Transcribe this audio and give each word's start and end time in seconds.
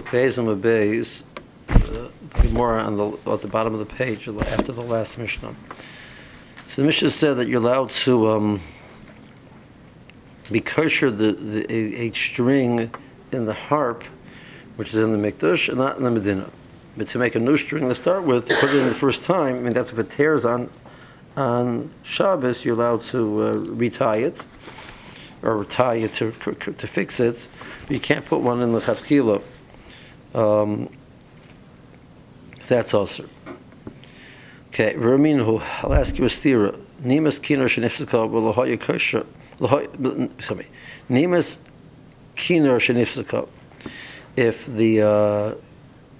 Beis 0.00 0.38
and 0.38 0.62
Beis, 0.62 1.22
uh, 1.68 2.08
Gemara 2.40 2.82
on 2.82 2.96
the, 2.96 3.32
at 3.32 3.42
the 3.42 3.48
bottom 3.48 3.72
of 3.72 3.78
the 3.78 3.86
page 3.86 4.28
after 4.28 4.72
the 4.72 4.82
last 4.82 5.18
Mishnah. 5.18 5.54
So 6.68 6.82
the 6.82 6.86
Mishnah 6.86 7.10
said 7.10 7.34
that 7.34 7.48
you're 7.48 7.60
allowed 7.60 7.90
to 7.90 8.30
um, 8.30 8.60
be 10.50 10.60
kosher 10.60 11.10
the, 11.10 11.32
the 11.32 11.72
a, 11.72 12.08
a, 12.08 12.12
string 12.12 12.90
in 13.32 13.46
the 13.46 13.54
harp, 13.54 14.04
which 14.76 14.88
is 14.88 14.96
in 14.96 15.12
the 15.12 15.18
Mikdash 15.32 15.68
and 15.68 15.78
not 15.78 15.96
in 15.96 16.04
the 16.04 16.10
Medina. 16.10 16.50
But 16.96 17.08
to 17.08 17.18
make 17.18 17.34
a 17.34 17.40
new 17.40 17.56
string 17.56 17.88
to 17.88 17.94
start 17.94 18.24
with, 18.24 18.48
put 18.48 18.70
it 18.70 18.76
in 18.76 18.88
the 18.88 18.94
first 18.94 19.24
time, 19.24 19.56
I 19.56 19.60
mean 19.60 19.72
that's 19.72 19.90
if 19.90 19.98
it 19.98 20.10
tears 20.10 20.44
on 20.44 20.70
on 21.36 21.90
Shabbos, 22.02 22.64
you're 22.64 22.74
allowed 22.74 23.02
to 23.04 23.42
uh, 23.42 23.52
retie 23.52 24.22
it 24.22 24.42
or 25.42 25.64
tie 25.64 25.96
it 25.96 26.14
to, 26.14 26.32
to 26.32 26.86
fix 26.86 27.20
it. 27.20 27.46
But 27.82 27.90
you 27.90 28.00
can't 28.00 28.24
put 28.24 28.40
one 28.40 28.62
in 28.62 28.72
the 28.72 28.80
Chavkila. 28.80 29.42
Um, 30.36 30.90
that's 32.68 32.92
also. 32.92 33.28
Okay, 34.68 34.92
Raminhu, 34.94 35.62
I'll 35.82 35.94
ask 35.94 36.18
you 36.18 36.26
a 36.26 36.28
stira. 36.28 36.78
Nimas 37.02 37.40
kiner 37.40 37.64
shenifsaka 37.64 38.28
v'lohoya 38.28 38.78
kosher. 38.78 39.26
Sorry. 39.58 40.66
If 44.36 44.66
the 44.66 45.00
uh, 45.00 45.54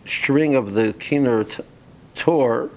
string 0.07 0.55
of 0.55 0.73
the 0.73 0.95
kiner 0.95 1.65
tore, 2.15 2.71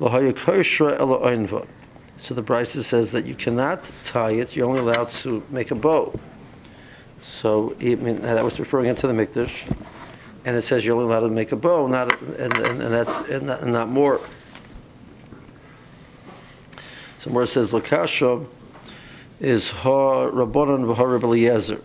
lohoya 0.00 0.36
kosher. 0.36 1.68
So 2.16 2.34
the 2.34 2.42
Brisa 2.42 2.82
says 2.82 3.12
that 3.12 3.24
you 3.26 3.36
cannot 3.36 3.92
tie 4.04 4.32
it, 4.32 4.56
you're 4.56 4.68
only 4.68 4.80
allowed 4.80 5.10
to 5.10 5.44
make 5.50 5.70
a 5.70 5.76
bow. 5.76 6.18
So 7.22 7.76
I 7.80 7.94
mean, 7.94 8.22
that 8.22 8.42
was 8.42 8.58
referring 8.58 8.88
into 8.88 9.06
the 9.06 9.12
Mikdash 9.12 9.70
and 10.44 10.56
it 10.56 10.62
says 10.62 10.84
you're 10.84 10.94
only 10.94 11.06
allowed 11.06 11.26
to 11.26 11.34
make 11.34 11.52
a 11.52 11.56
bow, 11.56 11.86
not 11.86 12.20
and, 12.20 12.56
and, 12.56 12.82
and 12.82 12.92
that's 12.92 13.28
and 13.28 13.46
not, 13.46 13.60
and 13.60 13.72
not, 13.72 13.88
more. 13.88 14.20
So 17.20 17.30
more 17.30 17.44
it 17.44 17.48
says 17.48 17.70
Lakasha 17.70 18.46
is 19.40 19.70
ha 19.70 20.28
Rabbanon 20.28 20.94
v'ha 20.94 21.12
Rabbi 21.12 21.26
Eliezer. 21.26 21.80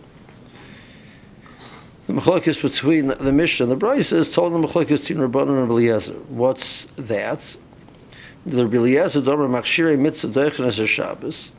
The 2.06 2.12
machlokes 2.12 2.60
between 2.60 3.06
the, 3.06 3.14
the 3.14 3.32
Mishnah 3.32 3.70
and 3.70 3.80
the 3.80 3.86
Brisa 3.86 4.14
is 4.14 4.30
told 4.30 4.52
the 4.52 4.58
machlokes 4.58 5.00
between 5.00 5.18
Rabbanon 5.18 5.62
and 5.62 5.70
Eliezer. 5.70 6.12
What's 6.12 6.86
that? 6.96 7.56
The 8.44 8.64
Rabbi 8.64 8.76
Eliezer 8.76 9.22
domer 9.22 9.48
machshirei 9.48 9.98
mitzvah 9.98 10.62
a 10.62 10.86
Shabbos. 10.86 11.52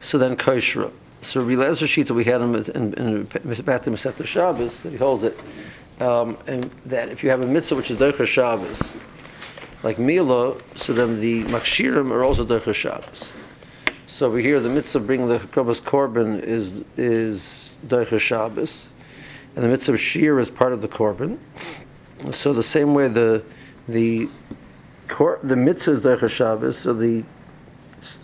So 0.00 0.18
then 0.18 0.36
kosher. 0.36 0.90
So 1.22 1.40
Rilez 1.40 1.76
Shita, 1.76 2.10
we 2.10 2.24
had 2.24 2.40
him 2.40 2.56
in, 2.56 2.94
in, 2.94 3.26
Batim 3.26 3.94
Masechta 3.94 4.26
Shabbos, 4.26 4.80
that 4.80 4.90
he 4.90 4.96
holds 4.96 5.22
it, 5.22 5.40
um, 6.00 6.36
and 6.48 6.64
that 6.84 7.10
if 7.10 7.22
you 7.22 7.30
have 7.30 7.40
a 7.40 7.46
mitzvah 7.46 7.76
which 7.76 7.92
is 7.92 7.98
Derech 7.98 8.26
Shabbos, 8.26 8.92
like 9.84 10.00
Mila, 10.00 10.56
so 10.74 10.92
then 10.92 11.20
the 11.20 11.44
Makshirim 11.44 12.10
are 12.10 12.24
also 12.24 12.44
Derech 12.44 12.74
Shabbos. 12.74 13.32
So 14.08 14.26
over 14.26 14.38
here, 14.38 14.58
the 14.58 14.68
mitzvah 14.68 14.98
bringing 14.98 15.28
the 15.28 15.38
Krobas 15.38 15.80
Korban 15.80 16.42
is 16.42 16.82
is 16.96 17.70
Derech 17.86 18.18
Shabbos, 18.18 18.88
and 19.54 19.64
the 19.64 19.68
mitzvah 19.68 19.96
Shir 19.96 20.40
is 20.40 20.50
part 20.50 20.72
of 20.72 20.82
the 20.82 20.88
Korban. 20.88 21.38
So 22.32 22.52
the 22.52 22.64
same 22.64 22.94
way 22.94 23.06
the 23.06 23.44
the 23.86 24.28
the 25.08 25.56
mitzvah 25.56 25.92
is 25.92 26.00
Derech 26.00 26.28
Shabbos, 26.30 26.78
so 26.78 26.92
the 26.92 27.22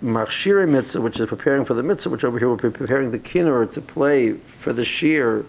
Machshire 0.03 0.69
mitzvah, 0.69 1.01
which 1.01 1.21
is 1.21 1.29
preparing 1.29 1.65
for 1.65 1.75
the 1.75 1.83
mitzvah, 1.83 2.11
which 2.11 2.25
over 2.25 2.39
here 2.39 2.55
be 2.57 2.71
preparing 2.71 3.11
the 3.11 3.19
kinnor 3.19 3.73
to 3.73 3.81
play 3.81 4.33
for 4.33 4.73
the 4.73 4.85
shear, 4.85 5.45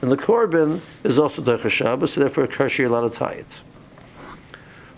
and 0.00 0.10
the 0.12 0.16
korban 0.16 0.80
is 1.04 1.18
also 1.18 1.42
Derech 1.42 1.70
Shabbos, 1.70 2.12
so 2.12 2.20
therefore 2.20 2.46
Kashi 2.46 2.84
a 2.84 2.88
lot 2.88 3.04
of 3.04 3.20
it. 3.20 3.46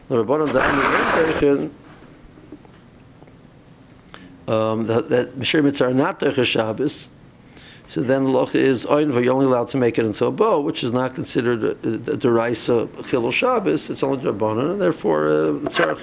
The 0.09 0.25
Rabbanon 0.25 0.48
Da'ani 0.48 1.71
um, 4.53 4.86
that, 4.86 5.09
that 5.09 5.39
Mashir 5.39 5.63
mitzvah 5.63 5.86
are 5.86 5.95
not 5.95 6.20
Derech 6.20 6.45
Shabbos, 6.45 7.09
so 7.89 8.03
then 8.03 8.25
the 8.25 8.30
loch 8.30 8.55
is 8.55 8.86
oin 8.86 9.13
you're 9.25 9.35
only 9.35 9.47
allowed 9.47 9.69
to 9.70 9.77
make 9.77 9.98
it 9.98 10.05
into 10.05 10.25
a 10.27 10.30
bow, 10.30 10.61
which 10.61 10.85
is 10.85 10.92
not 10.92 11.14
considered 11.17 11.64
a, 11.64 11.70
a, 11.70 12.17
deraisa 12.17 12.86
chilul 13.03 13.33
Shabbos. 13.33 13.91
It's 13.91 14.05
only 14.05 14.23
drabanan, 14.23 14.73
and 14.73 14.80
therefore 14.80 15.29
uh, 15.29 15.53
tzarech 15.70 16.01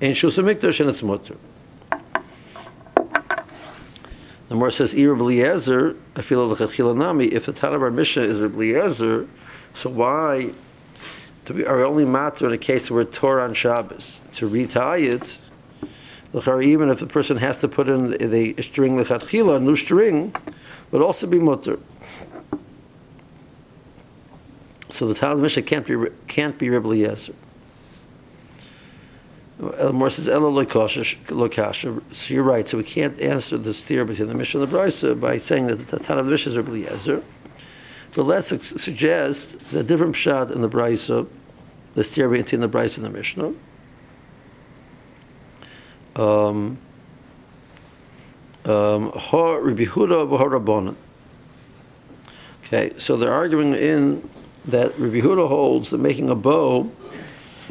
in 0.00 0.12
Shus 0.12 0.42
Mikdash 0.42 0.80
and 0.80 0.90
it's 0.90 1.02
mutter. 1.02 1.36
The 4.48 4.54
more 4.54 4.70
says 4.70 4.94
Ir 4.94 5.14
I 6.16 6.22
feel 6.22 6.46
like 6.46 6.96
Nami. 6.96 7.26
If 7.26 7.46
the 7.46 7.52
Tana 7.52 7.78
Bar 7.78 7.90
Mishnah 7.90 8.22
is 8.22 8.40
Eliezer, 8.40 9.28
so 9.74 9.90
why 9.90 10.52
do 11.44 11.54
we 11.54 11.66
are 11.66 11.84
only 11.84 12.04
matter 12.04 12.46
in 12.46 12.52
a 12.52 12.58
case 12.58 12.90
where 12.90 13.04
Torah 13.04 13.44
on 13.44 13.54
Shabbos 13.54 14.20
to 14.34 14.46
retie 14.46 15.06
it? 15.06 15.36
Even 16.34 16.88
if 16.90 17.00
the 17.00 17.06
person 17.06 17.38
has 17.38 17.58
to 17.58 17.68
put 17.68 17.88
in 17.88 18.10
the, 18.10 18.54
string 18.62 18.96
lechatchila, 18.96 19.62
new 19.62 19.76
string, 19.76 20.34
would 20.90 21.02
also 21.02 21.26
be 21.26 21.38
mutter. 21.38 21.78
So 24.90 25.06
the 25.08 25.14
Talmud 25.14 25.42
Mishnah 25.42 25.62
can't 25.62 25.86
be 25.86 25.96
can't 26.26 26.58
be 26.58 26.68
Eliezer. 26.68 27.34
Elmore 29.60 30.10
says 30.10 30.28
Elo 30.28 30.50
Lokasha. 30.50 32.02
So 32.14 32.34
you're 32.34 32.42
right. 32.44 32.68
So 32.68 32.78
we 32.78 32.84
can't 32.84 33.20
answer 33.20 33.58
the 33.58 33.74
steer 33.74 34.04
between 34.04 34.28
the 34.28 34.34
Mishnah 34.34 34.62
and 34.62 34.70
the 34.70 34.76
Brisa 34.76 35.20
by 35.20 35.38
saying 35.38 35.66
that 35.66 35.88
the 35.88 35.98
Tan 35.98 36.18
of 36.18 36.26
the 36.26 36.32
Mishnah 36.32 36.52
is 36.52 36.56
Rabbi 36.56 36.70
Eliezer. 36.70 37.22
But 38.14 38.22
let's 38.22 38.48
suggest 38.82 39.70
the 39.70 39.82
different 39.82 40.14
pshat 40.14 40.50
in 40.52 40.62
the 40.62 40.68
Brisa, 40.68 41.26
the 41.94 42.04
steer 42.04 42.28
between 42.28 42.60
the 42.60 42.68
Brisa 42.68 42.98
and 42.98 43.06
the 43.06 43.10
Mishnah. 43.10 43.54
Um, 46.16 46.78
um, 48.64 49.12
okay, 52.64 52.92
so 52.98 53.16
they're 53.16 53.32
arguing 53.32 53.74
in 53.74 54.28
that 54.64 54.98
Rabbi 54.98 55.20
Huda 55.20 55.48
holds 55.48 55.90
that 55.90 55.98
making 55.98 56.28
a 56.28 56.34
bow 56.34 56.90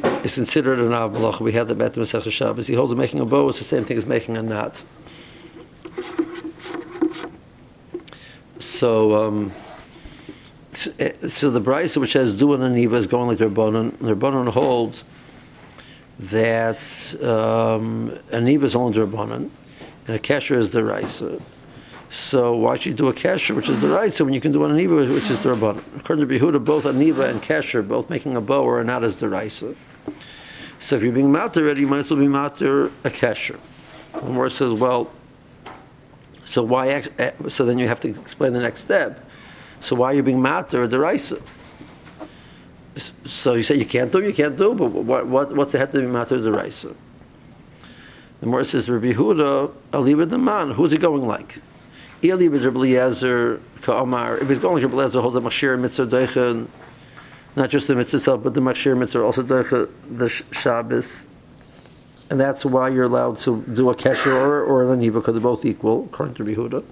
is 0.04 0.36
considered 0.36 0.80
an 0.80 0.94
av 0.94 1.42
We 1.42 1.54
had 1.54 1.68
the 1.68 1.76
Bet 1.76 1.94
Masech 1.94 2.30
Shabbos. 2.32 2.68
He 2.68 2.74
holds 2.74 2.90
that 2.90 2.96
making 2.96 3.20
a 3.20 3.26
bow 3.26 3.50
is 3.50 3.58
the 3.58 3.64
same 3.64 3.86
thing 3.86 3.98
as 3.98 4.06
making 4.06 4.38
a 4.38 4.44
knot. 4.44 4.82
So, 8.60 9.28
um, 9.28 9.54
so 10.74 11.50
the 11.50 11.62
Brisa 11.62 11.98
which 11.98 12.14
says 12.14 12.38
do 12.38 12.54
an 12.54 12.62
aniva 12.62 12.94
is 12.94 13.08
going 13.08 13.28
like 13.28 13.40
Rabbanon. 13.40 13.92
Rabbanon 13.94 14.50
holds 14.50 15.04
that 16.20 16.80
um, 17.22 18.18
aniva 18.32 18.64
is 18.64 18.76
only 18.76 19.00
Rabbanon, 19.00 19.50
and 20.08 20.16
a 20.16 20.20
kesher 20.20 20.58
is 20.58 20.72
the 20.72 20.84
Raisa. 20.84 21.42
So 22.18 22.58
why 22.58 22.78
should 22.78 22.88
you 22.88 22.94
do 22.96 23.08
a 23.08 23.14
kesher, 23.14 23.56
which 23.56 23.70
is 23.70 23.80
the 23.80 23.88
right? 23.88 24.12
So 24.12 24.26
when 24.26 24.34
you 24.34 24.42
can 24.42 24.52
do 24.52 24.66
an 24.66 24.76
aniva, 24.76 25.14
which 25.14 25.30
is 25.30 25.42
the 25.44 25.54
rabbanon. 25.54 25.84
According 25.98 26.28
to 26.28 26.40
Behuda, 26.40 26.64
both 26.64 26.84
aniva 26.84 27.30
and 27.30 27.42
kesher, 27.42 27.88
both 27.88 28.10
making 28.10 28.36
a 28.36 28.42
bow, 28.42 28.68
are 28.68 28.84
not 28.84 29.04
as 29.04 29.18
the 29.18 29.30
raisa. 29.30 29.76
So 30.80 30.98
if 30.98 31.04
you're 31.04 31.14
being 31.14 31.32
matter 31.32 31.62
already, 31.62 31.82
you 31.82 31.88
might 31.88 32.00
as 32.00 32.10
well 32.10 32.20
be 32.20 32.28
matter 32.28 32.88
a 32.88 33.10
kesher. 33.10 33.60
And 34.14 34.34
more 34.34 34.50
says, 34.50 34.74
well, 34.74 35.12
so 36.44 36.64
why? 36.64 36.90
Eh, 36.90 37.32
so 37.50 37.66
then 37.66 37.78
you 37.78 37.88
have 37.88 38.02
to 38.02 38.10
explain 38.10 38.54
the 38.54 38.62
next 38.62 38.82
step. 38.82 39.24
So 39.80 39.96
why 39.96 40.12
are 40.12 40.16
you 40.16 40.24
being 40.24 40.42
matter 40.42 40.84
a 40.84 40.88
deraisa? 40.88 41.42
So 43.26 43.54
you 43.54 43.64
say 43.64 43.76
you 43.76 43.86
can't 43.86 44.12
do, 44.12 44.22
you 44.22 44.34
can't 44.34 44.58
do, 44.58 44.74
but 44.74 44.90
what 44.90 45.28
what 45.28 45.56
what's 45.56 45.72
the 45.72 45.78
head 45.78 45.92
to 45.94 46.00
be 46.00 46.08
matter 46.08 46.40
deraisa? 46.40 46.96
The 48.40 48.48
more 48.48 48.64
says 48.64 48.90
Rabbi 48.90 49.14
Huda, 49.14 49.72
Aliba 49.94 50.28
the 50.28 50.38
man. 50.40 50.72
Who's 50.72 50.92
he 50.92 50.98
going 50.98 51.26
like? 51.26 51.60
Eli 52.24 52.48
Rabbi 52.48 52.68
Eliezer 52.68 53.62
Ka'amar. 53.82 54.38
If 54.38 54.50
he's 54.50 54.60
going 54.60 54.76
like 54.76 54.84
Rabbi 54.84 55.04
Eliezer, 55.04 55.22
holds 55.22 55.36
a 55.36 55.42
mashir 55.42 55.80
mitzvah 55.80 56.08
deichen 56.08 56.68
not 57.58 57.72
just 57.72 57.88
the 57.88 57.96
mitzvah 57.96 58.18
itself, 58.18 58.44
but 58.44 58.54
the 58.54 58.62
makshir 58.62 58.96
mitzvah, 58.96 59.24
also 59.24 59.42
the, 59.42 59.90
the 60.10 60.30
Shabbos. 60.30 61.26
And 62.30 62.40
that's 62.40 62.64
why 62.64 62.90
you're 62.90 63.06
allowed 63.06 63.40
to 63.40 63.64
do 63.64 63.90
a 63.90 63.96
kesher 63.96 64.28
or, 64.28 64.64
or 64.64 64.94
an 64.94 65.00
aniva, 65.00 65.16
because 65.16 65.34
they're 65.34 65.42
both 65.42 65.66
equal, 65.66 66.06
according 66.06 66.36
to 66.36 66.44
Behuda. 66.44 66.84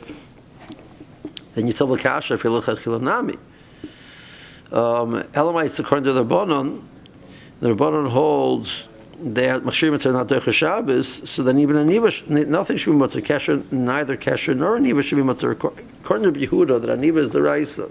Then 1.53 1.67
you 1.67 1.73
tell 1.73 1.85
the 1.85 1.99
kasha 1.99 2.33
if 2.33 2.43
you 2.43 2.49
look 2.49 2.67
at 2.67 2.77
chilanami. 2.77 3.37
Um, 4.71 5.23
Elamites, 5.35 5.77
according 5.77 6.05
to 6.05 6.13
the 6.13 6.25
Rabbanon, 6.25 6.81
the 7.59 7.75
Rabbanon 7.75 8.09
holds 8.09 8.83
that 9.19 9.63
machshir 9.63 9.91
mitzvah 9.91 10.11
not 10.11 10.27
derech 10.27 10.51
Shabbos, 10.51 11.29
so 11.29 11.43
then 11.43 11.59
even 11.59 11.75
a 11.75 11.83
niva, 11.83 12.47
nothing 12.47 12.77
should 12.77 12.91
be 12.91 12.97
mutter 12.97 13.21
kesher, 13.21 13.71
neither 13.71 14.17
kesher 14.17 14.55
nor 14.55 14.77
a 14.77 14.79
niva 14.79 15.03
should 15.03 15.15
be 15.15 15.23
mutter. 15.23 15.51
According 15.51 16.33
to 16.33 16.47
Yehuda, 16.47 16.81
that 16.81 16.89
a 16.89 16.97
niva 16.97 17.17
is 17.17 17.29
the 17.31 17.41
raisa 17.41 17.89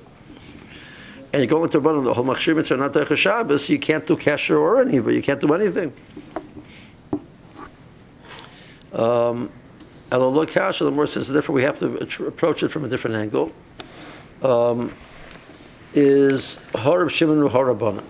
and 1.34 1.42
you 1.42 1.48
go 1.48 1.64
into 1.64 1.80
one 1.80 2.04
the 2.04 2.14
whole 2.14 2.24
machshir 2.24 2.54
mitzvah 2.54 2.76
not 2.76 2.92
Derech 2.92 3.16
Shabbos, 3.16 3.68
you 3.68 3.80
can't 3.80 4.06
do 4.06 4.16
kesher 4.16 4.56
or 4.56 4.80
any, 4.80 5.00
but 5.00 5.14
you 5.14 5.20
can't 5.20 5.40
do 5.40 5.52
anything. 5.52 5.92
Um, 8.92 9.50
Elolo 10.12 10.46
kasha, 10.46 10.84
the 10.84 10.92
more 10.92 11.08
says 11.08 11.26
different. 11.26 11.56
We 11.56 11.64
have 11.64 11.80
to 11.80 12.26
approach 12.28 12.62
it 12.62 12.68
from 12.68 12.84
a 12.84 12.88
different 12.88 13.16
angle. 13.16 13.52
um, 14.42 14.92
is 15.92 16.56
Horab 16.72 17.10
Shimon 17.10 17.38
Horabana. 17.48 18.04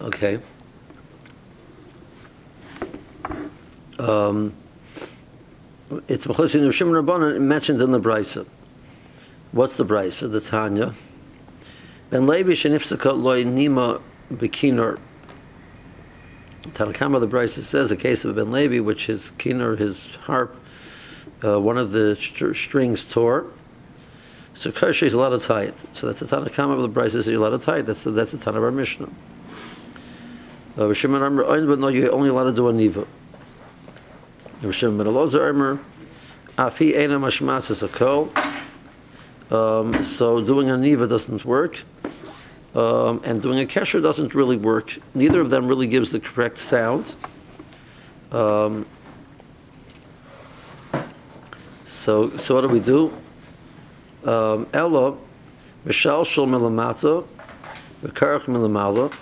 Okay. 0.00 0.38
Um, 3.98 4.54
it's 6.06 6.24
Mechosin 6.24 6.66
of 6.66 6.74
Shimon 6.74 7.04
Rabbanan 7.04 7.40
mentioned 7.40 7.82
in 7.82 7.90
the 7.90 8.00
Brisa. 8.00 8.46
What's 9.50 9.74
the 9.76 9.84
Brisa? 9.84 10.30
The 10.30 10.40
Tanya. 10.40 10.94
Ben 12.10 12.26
Levi 12.26 12.52
Shenifsaka 12.52 13.20
Loi 13.20 13.44
Nima 13.44 14.00
Bekinor. 14.32 15.00
Tanakama 16.62 17.18
the 17.18 17.26
Brisa 17.26 17.64
says 17.64 17.90
a 17.90 17.96
case 17.96 18.24
of 18.24 18.36
Ben 18.36 18.52
Levi, 18.52 18.78
which 18.78 19.06
his 19.06 19.30
kinor, 19.38 19.76
his 19.78 20.06
harp, 20.26 20.54
uh, 21.42 21.60
one 21.60 21.76
of 21.76 21.90
the 21.90 22.14
str- 22.14 22.54
strings 22.54 23.04
tore. 23.04 23.46
So 24.54 24.70
Kershe 24.70 25.04
is 25.04 25.12
allowed 25.12 25.30
to 25.30 25.40
tie 25.40 25.62
it. 25.62 25.74
So 25.92 26.06
that's 26.06 26.20
the 26.20 26.26
Tanakama 26.26 26.82
of 26.82 26.82
the 26.82 27.00
Brisa 27.00 27.24
you're 27.26 27.44
allowed 27.44 27.58
to 27.58 27.64
tie 27.64 27.78
it. 27.78 27.86
That's 27.86 28.04
the, 28.04 28.12
that's 28.12 28.30
the 28.30 28.38
Tan 28.38 28.54
of 28.54 28.62
our 28.62 28.70
Mishnah. 28.70 29.08
Uh, 30.78 30.94
Shimon 30.94 31.22
Amr, 31.22 31.76
no, 31.76 31.88
you're 31.88 32.12
only 32.12 32.28
allowed 32.28 32.44
to 32.44 32.52
do 32.52 32.68
a 32.68 32.72
niva. 32.72 33.04
Rishon 34.62 34.96
ben 34.96 35.08
Elazar 35.08 35.50
Amr, 35.50 35.80
Afi 36.56 36.94
Eina 36.94 37.18
Mashmas 37.18 37.68
is 37.68 37.82
a 37.82 37.88
kol. 37.88 38.32
Um, 39.50 40.04
so 40.04 40.40
doing 40.40 40.70
a 40.70 40.74
niva 40.74 41.08
doesn't 41.08 41.44
work, 41.44 41.78
um, 42.76 43.20
and 43.24 43.42
doing 43.42 43.58
a 43.58 43.66
kesher 43.66 44.00
doesn't 44.00 44.36
really 44.36 44.56
work. 44.56 44.96
Neither 45.14 45.40
of 45.40 45.50
them 45.50 45.66
really 45.66 45.88
gives 45.88 46.12
the 46.12 46.20
correct 46.20 46.58
sound. 46.58 47.12
Um, 48.30 48.86
so, 51.88 52.30
so 52.38 52.54
what 52.54 52.60
do 52.60 52.68
we 52.68 52.78
do? 52.78 53.12
Um, 54.24 54.68
Ella, 54.72 55.16
Mishal 55.84 56.24
Shul 56.24 56.46
Milamata, 56.46 57.26
V'karach 58.04 58.44
Milamala, 58.44 59.12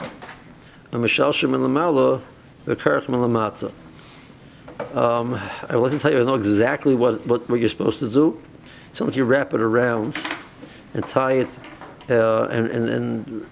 and 0.96 1.04
Mishal 1.04 1.34
Shul 1.34 1.50
Milamala, 1.50 2.22
V'karach 2.66 3.04
Milamata. 3.06 3.70
Um, 4.96 5.34
I 5.34 5.74
to 5.90 5.98
tell 5.98 6.10
you, 6.10 6.20
I 6.20 6.24
know 6.24 6.34
exactly 6.34 6.94
what, 6.94 7.26
what, 7.26 7.48
what 7.50 7.60
you're 7.60 7.68
supposed 7.68 7.98
to 8.00 8.10
do. 8.10 8.40
It's 8.90 9.00
not 9.00 9.06
like 9.06 9.16
you 9.16 9.24
wrap 9.24 9.52
it 9.52 9.60
around 9.60 10.18
and 10.94 11.06
tie 11.06 11.32
it, 11.32 11.48
uh, 12.08 12.44
and, 12.44 12.68
and, 12.68 12.88
and, 12.88 13.46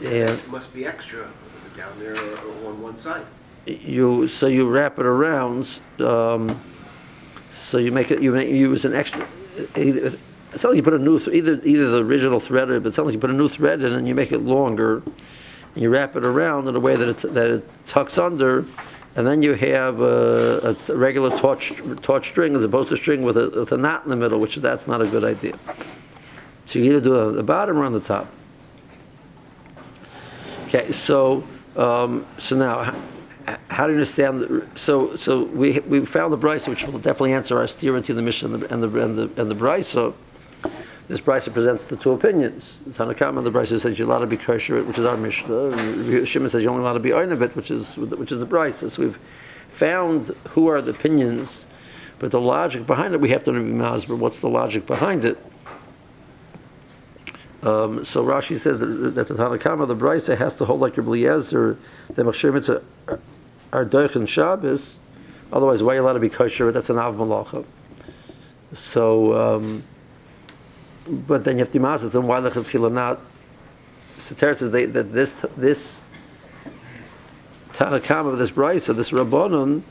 and 0.00 0.30
It 0.30 0.48
must 0.48 0.74
be 0.74 0.84
extra 0.84 1.30
down 1.76 1.98
there 2.00 2.16
on 2.16 2.82
one 2.82 2.96
side. 2.96 3.24
you, 3.66 4.26
so 4.26 4.48
you 4.48 4.68
wrap 4.68 4.98
it 4.98 5.06
around, 5.06 5.68
um, 6.00 6.60
so 7.56 7.78
you 7.78 7.92
make 7.92 8.10
it, 8.10 8.20
you, 8.20 8.32
make, 8.32 8.48
you 8.48 8.56
use 8.56 8.84
an 8.84 8.94
extra, 8.94 9.26
either, 9.76 10.18
it's 10.52 10.64
not 10.64 10.70
like 10.70 10.76
you 10.76 10.82
put 10.82 10.94
a 10.94 10.98
new, 10.98 11.18
th- 11.18 11.34
either, 11.34 11.60
either 11.64 11.90
the 11.90 12.04
original 12.04 12.40
thread, 12.40 12.68
but 12.68 12.86
it's 12.86 12.96
not 12.96 13.06
like 13.06 13.14
you 13.14 13.20
put 13.20 13.30
a 13.30 13.34
new 13.34 13.48
thread 13.48 13.82
in 13.82 13.92
and 13.92 14.08
you 14.08 14.14
make 14.16 14.32
it 14.32 14.40
longer, 14.40 15.02
you 15.74 15.88
wrap 15.88 16.16
it 16.16 16.24
around 16.24 16.68
in 16.68 16.76
a 16.76 16.80
way 16.80 16.96
that 16.96 17.08
it, 17.08 17.34
that 17.34 17.50
it 17.50 17.86
tucks 17.86 18.18
under, 18.18 18.64
and 19.16 19.26
then 19.26 19.42
you 19.42 19.54
have 19.54 20.00
a, 20.00 20.76
a 20.88 20.96
regular 20.96 21.36
torch, 21.38 21.72
taut 22.02 22.24
string 22.24 22.54
as 22.56 22.64
opposed 22.64 22.88
to 22.90 22.96
string 22.96 23.22
with 23.22 23.36
a, 23.36 23.48
with 23.50 23.72
a 23.72 23.76
knot 23.76 24.04
in 24.04 24.10
the 24.10 24.16
middle, 24.16 24.38
which 24.38 24.56
that's 24.56 24.86
not 24.86 25.00
a 25.00 25.06
good 25.06 25.24
idea. 25.24 25.58
So 26.66 26.78
you 26.78 26.92
either 26.92 27.00
do 27.00 27.16
it 27.16 27.26
on 27.26 27.36
the 27.36 27.42
bottom 27.42 27.78
or 27.78 27.84
on 27.84 27.92
the 27.92 28.00
top. 28.00 28.28
Okay, 30.68 30.90
so 30.92 31.44
um, 31.76 32.24
so 32.38 32.56
now, 32.56 32.94
how 33.68 33.86
do 33.86 33.92
you 33.92 33.98
understand? 33.98 34.70
So 34.74 35.16
so 35.16 35.44
we 35.44 35.80
we 35.80 36.04
found 36.06 36.32
the 36.32 36.38
brisa, 36.38 36.68
which 36.68 36.84
will 36.84 36.98
definitely 36.98 37.34
answer 37.34 37.58
our 37.58 37.66
steer 37.66 37.96
into 37.96 38.14
the 38.14 38.22
mission 38.22 38.54
and 38.54 38.62
the 38.62 38.72
and 38.72 38.82
the 38.82 39.02
and 39.02 39.18
the, 39.18 39.40
and 39.40 39.50
the. 39.50 40.14
This 41.12 41.20
brisa 41.20 41.52
presents 41.52 41.84
the 41.84 41.96
two 41.96 42.12
opinions. 42.12 42.78
The 42.86 43.04
Tanakama 43.04 43.44
the 43.44 43.52
brisa 43.52 43.78
says 43.78 43.98
you're 43.98 44.08
allowed 44.08 44.20
to 44.20 44.26
be 44.26 44.38
kosher, 44.38 44.82
which 44.82 44.96
is 44.96 45.04
our 45.04 45.18
mishnah. 45.18 46.24
Shimon 46.24 46.48
says 46.48 46.62
you're 46.62 46.72
only 46.72 46.82
allowed 46.82 46.94
to 46.94 47.00
be 47.00 47.10
oinabit, 47.10 47.54
which 47.54 47.70
is 47.70 47.98
which 47.98 48.32
is 48.32 48.40
the 48.40 48.46
brisa. 48.46 48.90
So 48.90 49.02
we've 49.02 49.18
found 49.68 50.28
who 50.48 50.68
are 50.68 50.80
the 50.80 50.92
opinions, 50.92 51.66
but 52.18 52.30
the 52.30 52.40
logic 52.40 52.86
behind 52.86 53.12
it 53.12 53.20
we 53.20 53.28
have 53.28 53.44
to 53.44 53.52
be 53.52 53.58
masber. 53.58 54.16
What's 54.16 54.40
the 54.40 54.48
logic 54.48 54.86
behind 54.86 55.26
it? 55.26 55.36
Um, 57.62 58.06
so 58.06 58.24
Rashi 58.24 58.58
says 58.58 58.78
that, 58.78 58.86
the 58.86 59.34
Tanakama, 59.34 59.86
the 59.86 59.94
Brisa, 59.94 60.38
has 60.38 60.56
to 60.56 60.64
hold 60.64 60.80
like 60.80 60.96
Rabbi 60.96 61.10
Eliezer, 61.10 61.76
the 62.14 62.22
Machshir 62.22 62.54
Mitzvah 62.54 62.82
are 63.70 63.84
Doich 63.84 64.16
and 64.16 64.26
Shabbos. 64.26 64.96
Otherwise, 65.52 65.82
why 65.82 65.92
are 65.92 65.96
you 65.96 66.02
allowed 66.04 66.14
to 66.14 66.20
be 66.20 66.30
kosher? 66.30 66.72
That's 66.72 66.88
an 66.88 66.96
Av 66.96 67.16
Malacha. 67.16 67.66
So, 68.72 69.56
um, 69.56 69.84
but 71.08 71.44
then 71.44 71.58
you 71.58 71.64
have 71.64 71.72
to 71.72 71.80
master 71.80 72.08
then 72.08 72.26
why 72.26 72.40
the 72.40 72.50
Chilchila 72.50 72.92
not? 72.92 73.20
So 74.20 74.34
Teretz 74.34 74.58
says 74.58 74.70
they, 74.70 74.86
that 74.86 75.12
this 75.12 75.32
this 75.56 76.00
of 77.80 78.38
this 78.38 78.50
Brisa, 78.50 78.94
this 78.94 79.10
Rabbanon, 79.10 79.82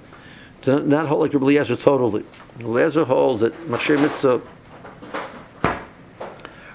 do 0.62 0.80
not 0.84 1.08
hold 1.08 1.22
like 1.22 1.34
Rabbi 1.34 1.46
Eliezer 1.46 1.76
totally. 1.76 2.24
Eliezer 2.60 3.04
holds 3.04 3.42
that 3.42 3.54
Machshir 3.68 4.00
Mitzvah 4.00 4.42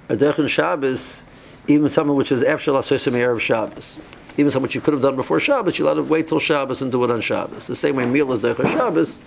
a 0.08 0.16
derech 0.16 0.48
Shabbos, 0.48 1.22
even 1.66 1.88
something 1.88 2.14
which 2.14 2.30
is 2.30 2.42
after 2.42 2.70
Lasosim 2.70 3.12
Erev 3.12 3.40
Shabbos. 3.40 3.96
Even 4.36 4.50
something 4.50 4.64
which 4.64 4.74
you 4.74 4.80
could 4.80 4.94
have 4.94 5.02
done 5.02 5.16
before 5.16 5.40
Shabbos, 5.40 5.78
you're 5.78 5.88
allowed 5.88 5.94
to 5.94 6.02
wait 6.02 6.28
till 6.28 6.38
Shabbos 6.38 6.82
and 6.82 6.92
do 6.92 7.02
it 7.04 7.10
on 7.10 7.20
Shabbos. 7.20 7.66
The 7.66 7.76
same 7.76 7.96
way 7.96 8.06
meal 8.06 8.32
is 8.32 8.40
derech 8.40 8.70
Shabbos, 8.72 9.18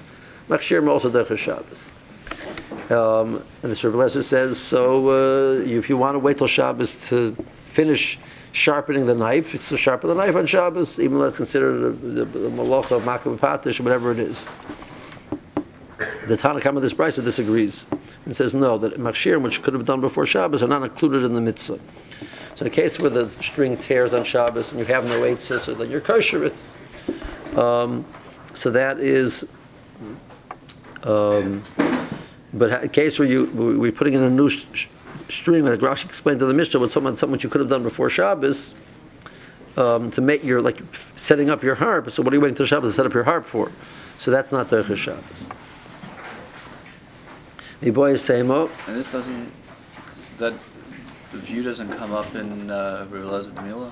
Machshir 0.47 0.87
also 0.87 1.09
derech 1.09 1.37
Shabbos. 1.37 1.79
Um, 2.89 3.43
and 3.61 3.71
the 3.71 3.75
Shabbat 3.75 4.23
says, 4.23 4.59
so 4.59 5.09
uh, 5.09 5.61
if 5.61 5.89
you 5.89 5.97
want 5.97 6.15
to 6.15 6.19
wait 6.19 6.39
till 6.39 6.47
Shabbos 6.47 6.95
to 7.09 7.35
finish 7.71 8.17
sharpening 8.51 9.05
the 9.05 9.13
knife, 9.13 9.53
it's 9.53 9.69
to 9.69 9.77
sharpen 9.77 10.09
the 10.09 10.15
knife 10.15 10.35
on 10.35 10.47
Shabbos, 10.47 10.99
even 10.99 11.19
though 11.19 11.25
it's 11.25 11.37
considered 11.37 12.01
the, 12.01 12.25
the, 12.25 12.49
malacha 12.49 12.97
of 12.97 13.03
Makam 13.03 13.37
Patish, 13.37 13.79
whatever 13.79 14.11
it 14.11 14.19
is. 14.19 14.43
The 16.27 16.35
Tanakh 16.35 16.65
of 16.65 16.81
this 16.81 16.93
Brisa 16.93 17.23
disagrees 17.23 17.85
and 18.25 18.35
says 18.35 18.53
no, 18.53 18.77
that 18.79 18.95
machshirim, 18.97 19.41
which 19.41 19.61
could 19.61 19.73
have 19.73 19.81
been 19.81 19.87
done 19.87 20.01
before 20.01 20.25
Shabbos, 20.25 20.63
are 20.63 20.67
not 20.67 20.83
included 20.83 21.23
in 21.23 21.35
the 21.35 21.41
mitzvah. 21.41 21.79
So 22.55 22.65
in 22.65 22.67
a 22.67 22.75
case 22.75 22.99
where 22.99 23.09
the 23.09 23.29
string 23.41 23.77
tears 23.77 24.13
on 24.13 24.23
Shabbos 24.23 24.71
and 24.71 24.79
you 24.79 24.85
have 24.85 25.05
no 25.05 25.23
eight 25.23 25.41
so 25.41 25.57
then 25.57 25.89
you're 25.89 26.01
kosher 26.01 26.45
it. 26.45 26.55
Um, 27.57 28.05
so 28.55 28.71
that 28.71 28.99
is, 28.99 29.47
um, 31.03 31.63
but 32.53 32.83
a 32.83 32.87
case 32.87 33.19
where 33.19 33.27
you 33.27 33.45
we're 33.53 33.91
putting 33.91 34.13
in 34.13 34.21
a 34.23 34.29
new 34.29 34.49
sh- 34.49 34.65
sh- 34.73 34.87
string, 35.29 35.65
like 35.65 35.79
Rashi 35.79 36.05
explained 36.05 36.39
to 36.39 36.45
the 36.45 36.53
Mishnah, 36.53 36.79
with 36.79 36.91
someone 36.91 37.17
something 37.17 37.39
you 37.41 37.49
could 37.49 37.61
have 37.61 37.69
done 37.69 37.83
before 37.83 38.09
Shabbos. 38.09 38.73
Um, 39.77 40.11
to 40.11 40.19
make 40.21 40.43
your 40.43 40.61
like 40.61 40.81
setting 41.15 41.49
up 41.49 41.63
your 41.63 41.75
harp. 41.75 42.11
So 42.11 42.21
what 42.21 42.33
are 42.33 42.35
you 42.35 42.41
waiting 42.41 42.55
till 42.55 42.65
Shabbos 42.65 42.89
to 42.91 42.95
set 42.95 43.05
up 43.05 43.13
your 43.13 43.23
harp 43.23 43.45
for? 43.45 43.71
So 44.17 44.29
that's 44.31 44.51
not 44.51 44.69
Derech 44.69 44.97
Shabbos. 44.97 45.23
The 47.79 47.91
boy 47.91 48.13
is 48.13 48.29
"Oh, 48.29 48.69
And 48.87 48.95
this 48.97 49.09
doesn't, 49.11 49.51
that 50.37 50.53
the 51.31 51.37
view 51.37 51.63
doesn't 51.63 51.93
come 51.93 52.11
up 52.11 52.35
in 52.35 52.69
uh, 52.69 53.07
Revelazar 53.09 53.51
Demila? 53.53 53.91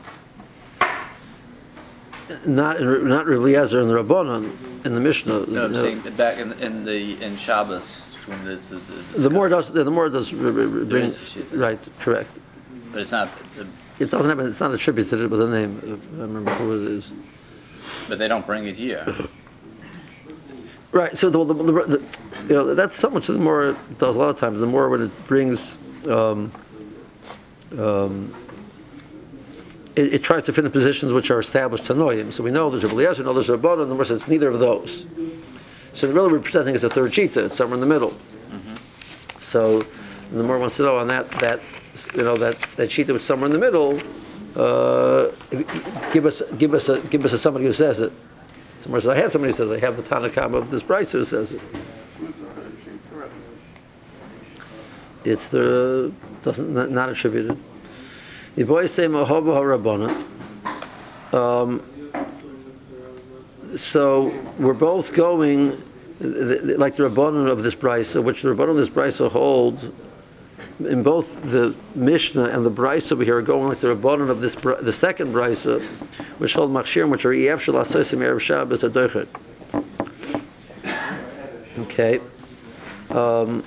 not 2.46 2.82
in, 2.82 3.08
not 3.08 3.26
Rav 3.28 3.40
Eliezer 3.40 3.80
and 3.80 3.90
the 3.90 3.94
Rabbanon 4.04 4.86
in 4.86 4.96
the 4.96 5.00
Mishnah. 5.00 5.46
No, 5.48 5.66
I'm 5.66 5.72
No. 5.72 5.78
saying 5.80 6.02
back 6.18 6.38
in, 6.38 6.52
in 6.54 6.84
the 6.84 7.24
in 7.24 7.38
Shabbos 7.38 8.07
when 8.28 8.46
there's 8.46 8.70
the, 8.70 8.78
the, 8.78 9.20
the 9.22 9.30
more 9.30 9.50
does 9.50 9.72
the 9.72 9.90
more 9.90 10.10
does 10.10 10.34
r- 10.34 10.48
r- 10.48 10.52
bring 10.52 11.04
is 11.04 11.22
a 11.22 11.26
sheet. 11.26 11.46
right 11.54 11.80
correct. 12.00 12.30
but 12.92 13.02
it's 13.02 13.12
not. 13.12 13.30
It 14.00 14.12
doesn't 14.12 14.30
have 14.30 14.40
it's 14.40 14.60
not 14.60 14.74
attributed 14.74 15.32
with 15.32 15.42
a 15.42 15.48
name. 15.50 16.02
I 16.18 16.22
remember 16.22 16.52
who 16.56 16.82
it 16.82 16.92
is. 16.92 17.12
But 18.08 18.20
they 18.20 18.28
don't 18.28 18.46
bring 18.46 18.66
it 18.66 18.78
here. 18.78 19.06
Right. 20.92 21.18
So 21.18 21.30
the, 21.30 21.44
the, 21.44 21.54
the, 21.54 21.72
the 21.72 22.04
you 22.48 22.54
know 22.54 22.76
that's 22.76 22.96
so 22.96 23.10
much 23.10 23.28
the 23.28 23.34
more 23.34 23.70
it 23.70 24.00
does 24.00 24.16
a 24.16 24.20
lot 24.20 24.30
of 24.30 24.40
times 24.40 24.60
the 24.60 24.66
more 24.66 24.90
when 24.90 25.02
it 25.04 25.28
brings. 25.28 25.76
Um, 26.08 26.52
um, 27.78 28.34
it, 29.96 30.14
it 30.14 30.24
tries 30.24 30.46
to 30.46 30.54
fit 30.54 30.64
in 30.64 30.72
positions 30.72 31.12
which 31.12 31.32
are 31.32 31.40
established 31.40 31.86
to 31.86 31.94
know 31.94 32.10
him. 32.10 32.32
So 32.32 32.44
we 32.44 32.52
know 32.52 32.70
there's 32.70 32.84
a 32.84 32.88
Eliezer, 32.90 33.24
we 33.24 33.28
know 33.28 33.34
there's 33.34 33.50
a 33.50 33.58
Rabbanon, 33.58 33.82
and 33.84 33.92
the 33.92 33.96
more 33.96 34.04
it's 34.04 34.28
neither 34.28 34.50
of 34.50 34.60
those. 34.60 35.06
So 35.98 36.08
really 36.12 36.32
we're 36.32 36.38
presenting 36.38 36.76
as 36.76 36.84
a 36.84 36.92
third 36.92 37.12
Shita, 37.12 37.48
it's 37.48 37.58
somewhere 37.58 37.74
in 37.74 37.80
the 37.82 37.88
middle. 37.88 38.16
So 39.40 39.82
the 40.32 40.44
more 40.44 40.60
wants 40.60 40.76
to 40.76 40.84
know 40.84 40.98
on 40.98 41.08
that, 41.08 41.32
that 41.32 41.60
you 42.14 42.22
know, 42.22 42.38
that, 42.38 42.62
that 42.76 42.92
Shita 42.92 43.16
is 43.16 43.24
somewhere 43.24 43.48
in 43.48 43.52
the 43.52 43.58
middle, 43.58 44.00
uh, 44.56 45.32
give 46.14 46.28
us 46.28 46.44
give 46.60 46.76
us 46.76 46.88
a 46.90 47.02
give 47.02 47.26
us 47.26 47.34
a 47.34 47.40
somebody 47.40 47.66
who 47.66 47.74
says 47.74 48.00
it. 48.00 48.14
Somewhere 48.80 49.02
says 49.02 49.10
I 49.10 49.18
have 49.18 49.32
somebody 49.32 49.54
who 49.54 49.58
says 49.58 49.72
I 49.72 49.80
have 49.80 49.98
the 49.98 50.04
Tanakh 50.04 50.38
of 50.38 50.70
this 50.70 50.84
Bryce 50.84 51.14
who 51.14 51.26
says 51.26 51.52
it. 51.52 51.62
It's 55.26 55.50
the 55.50 56.14
doesn't 56.44 56.76
not, 56.76 56.92
not 56.92 57.10
attributed. 57.10 57.60
The 58.54 58.64
boys 58.66 58.94
say 58.94 59.08
Mahova 59.08 59.80
Harabana. 59.82 61.34
Um, 61.34 61.82
so 63.76 64.34
we're 64.58 64.74
both 64.74 65.14
going, 65.14 65.72
like 66.20 66.96
the 66.96 67.10
Rabbanon 67.10 67.50
of 67.50 67.64
this 67.64 67.76
Brisa, 67.76 68.24
which 68.24 68.42
the 68.42 68.50
Rabbanon 68.50 68.72
of 68.72 68.78
this 68.78 68.90
Brisa 68.90 69.30
hold, 69.32 69.94
in 70.80 71.04
both 71.04 71.44
the 71.44 71.76
Mishnah 71.96 72.46
and 72.46 72.66
the 72.66 72.72
Brisa 72.72 73.14
over 73.14 73.24
here 73.24 73.38
are 73.38 73.42
going 73.42 73.68
like 73.68 73.80
the 73.80 73.94
Rabbanon 73.96 74.30
of 74.30 74.42
this, 74.42 74.56
the 74.56 74.94
second 74.94 75.34
Brisa, 75.34 75.82
which 76.38 76.54
hold 76.54 76.72
Machshirim, 76.72 77.10
which 77.10 77.26
are 77.26 77.34
Shel 77.60 77.76
Asosim 77.76 78.20
Erev 78.20 78.40
Shabbos 78.40 78.84
Adoichet. 78.84 79.28
Okay. 81.80 82.20
Um, 83.10 83.64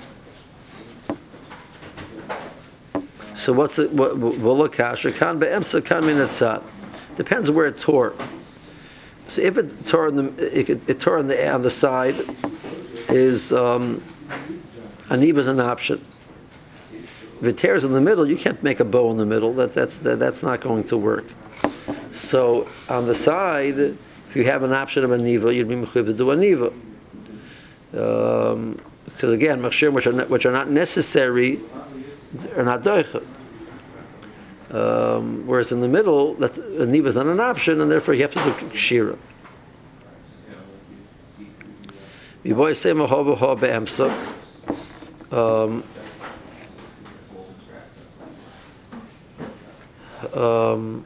so 3.37 3.53
what's 3.53 3.79
it? 3.79 3.91
What? 3.91 4.19
Volokasha 4.19 5.15
kan 5.15 5.39
be'emsa 5.39 5.83
kan 5.83 6.03
minatzat. 6.03 6.61
Depends 7.15 7.49
where 7.49 7.67
it 7.67 7.79
tore. 7.79 8.13
So 9.31 9.41
if 9.41 9.57
it 9.57 9.87
tore 9.87 10.07
on 10.07 10.17
the 10.17 10.59
it, 10.59 10.69
it, 10.89 11.07
on 11.07 11.29
the 11.29 11.53
on 11.53 11.61
the 11.61 11.71
side, 11.71 12.15
is 13.07 13.53
um, 13.53 14.03
aniba 15.07 15.37
is 15.37 15.47
an 15.47 15.61
option. 15.61 16.03
If 17.39 17.43
it 17.43 17.57
tears 17.57 17.85
in 17.85 17.93
the 17.93 18.01
middle, 18.01 18.27
you 18.27 18.35
can't 18.35 18.61
make 18.61 18.81
a 18.81 18.83
bow 18.83 19.09
in 19.09 19.17
the 19.17 19.25
middle. 19.25 19.53
That 19.53 19.73
that's 19.73 19.95
that, 19.99 20.19
that's 20.19 20.43
not 20.43 20.59
going 20.59 20.83
to 20.89 20.97
work. 20.97 21.27
So 22.13 22.67
on 22.89 23.07
the 23.07 23.15
side, 23.15 23.77
if 23.77 24.35
you 24.35 24.43
have 24.43 24.63
an 24.63 24.73
option 24.73 25.05
of 25.05 25.11
aniva, 25.11 25.55
you'd 25.55 25.69
be 25.69 25.75
mechuyev 25.75 26.07
to 26.07 26.13
do 26.13 26.25
aniva. 26.25 26.73
Um, 27.93 28.81
because 29.05 29.31
again, 29.31 29.61
machshirim 29.61 29.93
which 29.93 30.07
are 30.07 30.13
not, 30.13 30.29
which 30.29 30.45
are 30.45 30.51
not 30.51 30.69
necessary 30.69 31.61
are 32.57 32.63
not 32.63 32.83
doicha. 32.83 33.25
Um, 34.71 35.45
whereas 35.45 35.73
in 35.73 35.81
the 35.81 35.87
middle, 35.89 36.33
that 36.35 36.57
is 37.09 37.15
not 37.15 37.25
an 37.27 37.41
option, 37.41 37.81
and 37.81 37.91
therefore 37.91 38.13
you 38.13 38.21
have 38.21 38.33
to 38.33 38.69
do 38.69 38.75
shira. 38.75 39.17
Um, 45.29 45.83
um, 50.33 51.05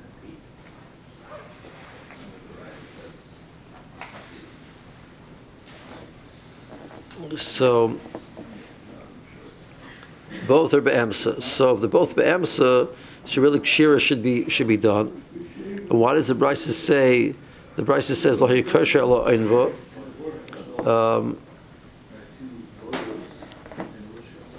so 7.36 8.00
both 10.48 10.74
are 10.74 10.82
be'emsa. 10.82 11.42
So 11.42 11.74
if 11.74 11.80
they're 11.82 11.90
both 11.90 12.16
be'emsa, 12.16 12.90
really 13.38 13.64
shira 13.66 14.00
should 14.00 14.24
be 14.24 14.50
should 14.50 14.68
be 14.68 14.78
done. 14.78 15.24
And 15.90 16.00
why 16.00 16.14
does 16.14 16.28
the 16.28 16.36
Brisa 16.36 16.72
say? 16.72 17.36
The 17.76 17.84
Brisa 17.84 18.16
says 18.16 18.40
lo 18.40 18.48
yikosher 18.48 19.08
lo 19.08 19.26
einva. 19.28 19.74
Um, 20.86 21.38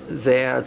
that 0.08 0.66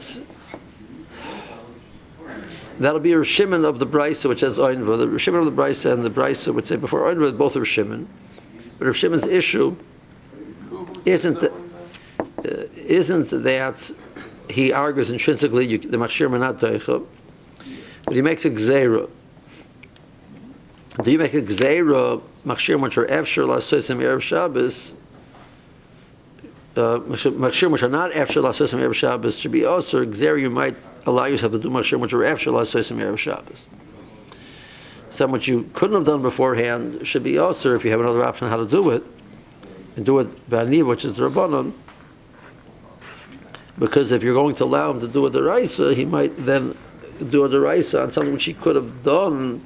that'll 2.80 3.00
be 3.00 3.14
a 3.14 3.24
Shimon 3.24 3.66
of 3.66 3.80
the 3.80 3.86
Brisa, 3.86 4.30
which 4.30 4.40
says 4.40 4.58
Oinva. 4.58 5.12
The 5.12 5.20
Shimon 5.20 5.46
of 5.46 5.56
the 5.56 5.62
Brisa 5.62 5.94
and 5.94 6.04
the 6.04 6.10
Brisa, 6.10 6.54
which 6.54 6.68
say 6.68 6.76
before 6.78 7.02
Oinva, 7.02 7.38
both 7.38 7.56
are 7.56 7.66
Shimon. 7.66 8.08
But 8.78 8.86
Rav 8.86 8.98
Shimon's 8.98 9.26
issue 9.26 9.76
isn't 11.06 11.42
that, 11.42 11.52
uh, 12.46 12.68
isn't 12.76 13.44
that 13.44 13.92
he 14.50 14.72
argues 14.72 15.10
intrinsically 15.10 15.68
you, 15.68 15.78
the 15.78 15.98
machshir 15.98 16.32
are 16.32 16.40
not 16.40 16.60
doicha, 16.60 17.06
but 18.10 18.16
he 18.16 18.24
makes 18.24 18.44
a 18.44 18.50
gzeira. 18.50 19.08
Do 21.04 21.12
you 21.12 21.20
make 21.20 21.36
a 21.36 21.44
gzeira 21.44 22.20
machshir 22.44 22.82
which 22.82 22.98
are 22.98 23.06
efshir 23.06 23.46
lasosim 23.46 23.98
erev 23.98 24.22
Shabbos? 24.22 24.94
Uh, 26.76 26.98
machshir 27.02 27.70
which 27.70 27.84
are 27.84 27.88
not 27.88 28.10
efshir 28.14 28.42
lasosim 28.42 28.80
erev 28.80 28.96
Shabbos 28.96 29.38
should 29.38 29.52
be 29.52 29.64
also 29.64 30.04
gzeira. 30.06 30.42
You 30.42 30.50
might 30.50 30.76
allow 31.06 31.26
yourself 31.26 31.52
to 31.52 31.60
do 31.60 31.70
machshir 31.70 32.00
which 32.00 32.12
are 32.12 32.22
efshir 32.22 32.52
lasosim 32.52 32.98
erev 32.98 33.20
Shabbos. 33.20 33.68
Some 35.12 35.30
which 35.30 35.48
you 35.48 35.70
couldn't 35.76 35.98
have 35.98 36.06
done 36.08 36.24
beforehand 36.24 37.06
should 37.06 37.24
be 37.24 37.38
also 37.38 37.76
if 37.76 37.86
you 37.86 37.92
have 37.92 38.00
another 38.00 38.26
option 38.26 38.50
how 38.50 38.58
to 38.58 38.66
do 38.66 38.90
it, 38.90 39.04
and 39.96 40.04
do 40.04 40.18
it 40.18 40.50
b'aniv, 40.50 40.88
which 40.88 41.06
is 41.06 41.14
the 41.14 41.30
rabbanon. 41.30 41.74
Because 43.78 44.12
if 44.12 44.24
you're 44.24 44.34
going 44.34 44.56
to 44.56 44.64
allow 44.64 44.90
him 44.90 45.00
to 45.00 45.08
do 45.08 45.28
a 45.28 45.30
deraisa, 45.30 45.96
he 45.96 46.06
might 46.06 46.36
then 46.36 46.76
do 47.20 47.46
a 47.46 47.50
deraisa 47.50 48.04
on 48.04 48.12
something 48.12 48.34
which 48.34 48.46
he 48.46 48.54
could 48.54 48.76
have 48.76 49.04
done, 49.04 49.66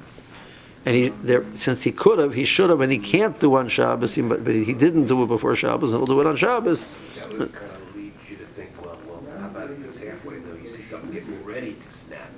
and 0.84 0.96
he 0.96 1.08
there 1.08 1.44
since 1.56 1.82
he 1.82 1.92
could 1.92 2.18
have, 2.18 2.34
he 2.34 2.44
should 2.44 2.70
have, 2.70 2.80
and 2.80 2.92
he 2.92 2.98
can't 2.98 3.38
do 3.40 3.54
on 3.56 3.68
Shabbos, 3.68 4.14
he, 4.14 4.22
but 4.22 4.46
he 4.46 4.72
didn't 4.72 5.06
do 5.06 5.22
it 5.22 5.26
before 5.26 5.56
Shabbos, 5.56 5.92
and 5.92 6.00
he'll 6.00 6.14
do 6.14 6.20
it 6.20 6.26
on 6.26 6.36
Shabbos. 6.36 6.84
That 7.16 7.30
would 7.38 7.52
kind 7.52 7.72
of 7.72 7.96
lead 7.96 8.12
you 8.28 8.36
to 8.36 8.44
think, 8.46 8.70
well, 8.84 8.98
well, 9.06 9.22
how 9.38 9.46
about 9.46 9.70
if 9.70 9.84
it's 9.84 9.98
halfway 9.98 10.38
though? 10.38 10.54
You 10.54 10.68
see 10.68 10.82
something 10.82 11.10
getting 11.12 11.44
ready 11.44 11.74
to 11.74 11.96
snap, 11.96 12.28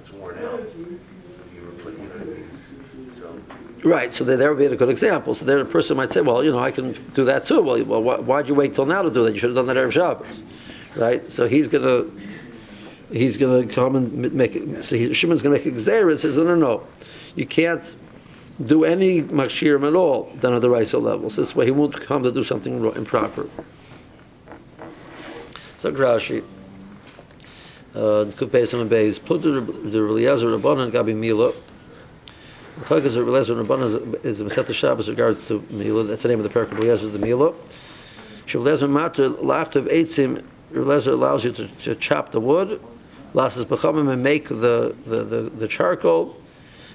it's 0.00 0.12
worn 0.12 0.38
out. 0.38 0.60
You 0.76 1.00
replace, 1.68 1.98
you 1.98 2.04
know 2.04 2.10
what 2.10 2.20
I 2.20 2.24
mean? 2.24 2.50
So, 3.18 3.88
Right, 3.88 4.14
so 4.14 4.24
there, 4.24 4.38
there 4.38 4.48
would 4.48 4.58
be 4.58 4.64
a 4.64 4.76
good 4.76 4.88
example. 4.88 5.34
So 5.34 5.44
there, 5.44 5.58
a 5.58 5.64
person 5.66 5.98
might 5.98 6.10
say, 6.10 6.22
"Well, 6.22 6.42
you 6.42 6.52
know, 6.52 6.58
I 6.58 6.70
can 6.70 6.92
do 7.14 7.24
that 7.26 7.46
too." 7.46 7.60
Well, 7.60 7.84
well 7.84 8.02
why, 8.02 8.16
why'd 8.16 8.48
you 8.48 8.54
wait 8.54 8.74
till 8.74 8.86
now 8.86 9.02
to 9.02 9.10
do 9.10 9.24
that? 9.24 9.34
You 9.34 9.40
should 9.40 9.54
have 9.54 9.56
done 9.56 9.66
that 9.66 9.76
erev 9.76 9.92
Shabbos, 9.92 10.26
right? 10.96 11.30
So 11.30 11.46
he's 11.48 11.68
gonna, 11.68 12.06
he's 13.12 13.36
gonna 13.36 13.66
come 13.66 13.96
and 13.96 14.32
make. 14.32 14.56
it- 14.56 14.84
So 14.84 14.96
Shimon's 15.12 15.42
gonna 15.42 15.54
make 15.56 15.66
a 15.66 15.70
gzera 15.70 16.10
and 16.12 16.20
says, 16.20 16.36
"No, 16.36 16.44
no, 16.44 16.54
no, 16.54 16.82
you 17.34 17.46
can't 17.46 17.82
do 18.64 18.84
any 18.84 19.20
makshirim 19.22 19.86
at 19.86 19.94
all 19.94 20.32
done 20.40 20.54
at 20.54 20.62
the 20.62 20.70
Raisa 20.70 20.98
level. 20.98 21.30
So 21.30 21.42
this 21.42 21.54
way, 21.56 21.64
he 21.66 21.70
won't 21.70 22.00
come 22.00 22.22
to 22.22 22.30
do 22.32 22.44
something 22.44 22.80
ro- 22.80 22.92
improper." 22.92 23.46
So 25.78 25.92
Grashi. 25.92 26.42
Uh, 27.94 28.24
Kupesim 28.36 28.80
and 28.80 28.90
Beis. 28.90 29.24
Put 29.24 29.42
the 29.42 29.60
the 29.60 29.98
Eliezer 29.98 30.46
Rabbanan 30.46 30.90
Gabi 30.90 31.14
Mila. 31.14 31.52
The 32.80 32.84
Chag 32.86 33.04
is 33.04 33.14
a 33.16 33.20
Eliezer 33.20 33.54
Rabbanan 33.54 34.24
is 34.24 34.40
a 34.40 34.44
Masechet 34.44 34.74
Shabbos 34.74 35.08
regards 35.08 35.46
to 35.46 35.62
Mila. 35.70 36.02
That's 36.04 36.24
the 36.24 36.28
name 36.28 36.40
of 36.40 36.52
the 36.52 36.58
parak 36.58 36.72
of 36.72 36.78
Eliezer 36.78 37.08
the 37.08 37.20
Mila. 37.20 37.52
Shavlezer 38.46 38.90
Matter 38.90 39.30
Lachtav 39.30 39.86
Eitzim. 39.92 40.42
Eliezer 40.74 41.12
allows 41.12 41.44
you 41.44 41.52
to, 41.52 41.68
to 41.68 41.94
chop 41.94 42.32
the 42.32 42.40
wood. 42.40 42.80
Lasses 43.34 43.66
Bechamim 43.66 44.10
and 44.10 44.22
make 44.22 44.48
the, 44.48 44.94
the, 45.06 45.24
the, 45.24 45.40
the 45.50 45.68
charcoal. 45.68 46.40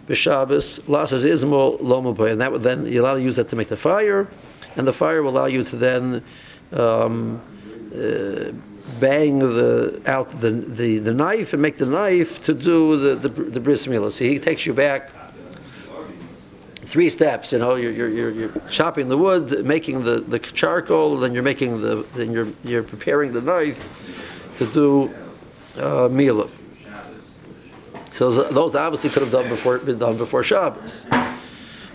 B'Shabbos. 0.08 0.88
Lasses 0.90 1.24
Ismol 1.24 1.80
Lomaboy. 1.82 2.32
And 2.32 2.42
that 2.42 2.52
would 2.52 2.64
then, 2.64 2.88
you're 2.88 3.04
allowed 3.04 3.16
to 3.16 3.22
use 3.22 3.36
that 3.36 3.50
to 3.50 3.56
make 3.56 3.68
the 3.68 3.78
fire. 3.78 4.28
And 4.76 4.88
the 4.88 4.94
fire 4.94 5.22
will 5.22 5.32
allow 5.32 5.46
you 5.46 5.64
to 5.66 5.76
then 5.76 6.24
um, 6.72 7.42
uh, 7.94 8.52
bang 9.00 9.40
the 9.40 10.02
out 10.06 10.40
the, 10.42 10.52
the, 10.52 11.00
the 11.00 11.14
knife 11.14 11.54
and 11.54 11.62
make 11.62 11.78
the 11.78 11.86
knife 11.86 12.44
to 12.44 12.54
do 12.54 12.98
the 12.98 13.16
the, 13.16 13.30
the 13.30 13.60
bris 13.60 13.86
milah. 13.88 14.12
So 14.12 14.24
he 14.24 14.40
takes 14.40 14.66
you 14.66 14.74
back 14.74 15.12
three 16.86 17.10
steps. 17.10 17.52
You 17.52 17.60
know, 17.60 17.76
you're, 17.76 17.92
you're, 17.92 18.10
you're, 18.10 18.32
you're 18.32 18.62
chopping 18.70 19.10
the 19.10 19.18
wood, 19.18 19.66
making 19.66 20.04
the, 20.04 20.22
the 20.22 20.40
charcoal, 20.40 21.18
then 21.18 21.34
you're 21.34 21.44
making 21.44 21.82
the 21.82 22.06
then 22.16 22.32
you're 22.32 22.48
you're 22.64 22.84
preparing 22.84 23.34
the 23.34 23.42
knife 23.42 23.84
to 24.58 24.66
do 24.68 25.14
uh, 25.80 26.10
milah. 26.10 26.50
So 28.12 28.32
those- 28.32 28.76
obviously 28.76 29.10
could 29.10 29.24
have 29.24 29.32
done 29.32 29.48
before 29.48 29.78
been 29.80 29.98
done 29.98 30.18
before 30.18 30.44
Shabbos. 30.44 31.02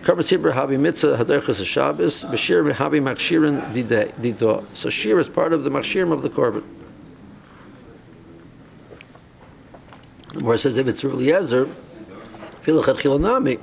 Karban 0.04 0.22
Sibra 0.22 0.52
Habi 0.52 0.78
Mitzvah 0.78 1.16
Haderchas 1.16 1.64
Shabbos 1.64 2.24
Bashir 2.24 2.72
Habi 2.72 3.00
Makshirin 3.00 3.72
Dido. 3.72 4.66
So 4.74 4.90
Shir 4.90 5.18
is 5.18 5.28
part 5.28 5.52
of 5.52 5.64
the 5.64 5.70
Makshirim 5.70 6.12
of 6.12 6.22
the 6.22 6.30
Korban. 6.30 6.62
Where 10.40 10.56
it 10.56 10.58
says 10.58 10.76
if 10.76 10.86
it's 10.88 11.04
Eliezer, 11.04 11.66
Filachat 12.64 13.00
Chilanami, 13.00 13.60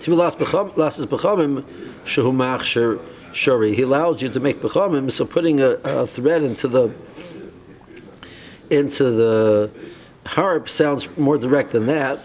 Tiv 0.00 0.14
Las 0.14 0.34
Lasses 0.76 1.06
Bechamim 1.06 1.62
Shehu 2.04 2.32
Machshir 2.32 3.00
Shuri. 3.32 3.74
He 3.74 3.82
allows 3.82 4.20
you 4.20 4.28
to 4.28 4.40
make 4.40 4.60
Bechamim, 4.60 5.10
so 5.10 5.24
putting 5.24 5.60
a, 5.60 5.70
a 5.84 6.06
thread 6.06 6.42
into 6.42 6.68
the 6.68 6.92
into 8.72 9.10
the 9.10 9.70
harp 10.26 10.68
sounds 10.68 11.16
more 11.16 11.38
direct 11.38 11.72
than 11.72 11.86
that. 11.86 12.20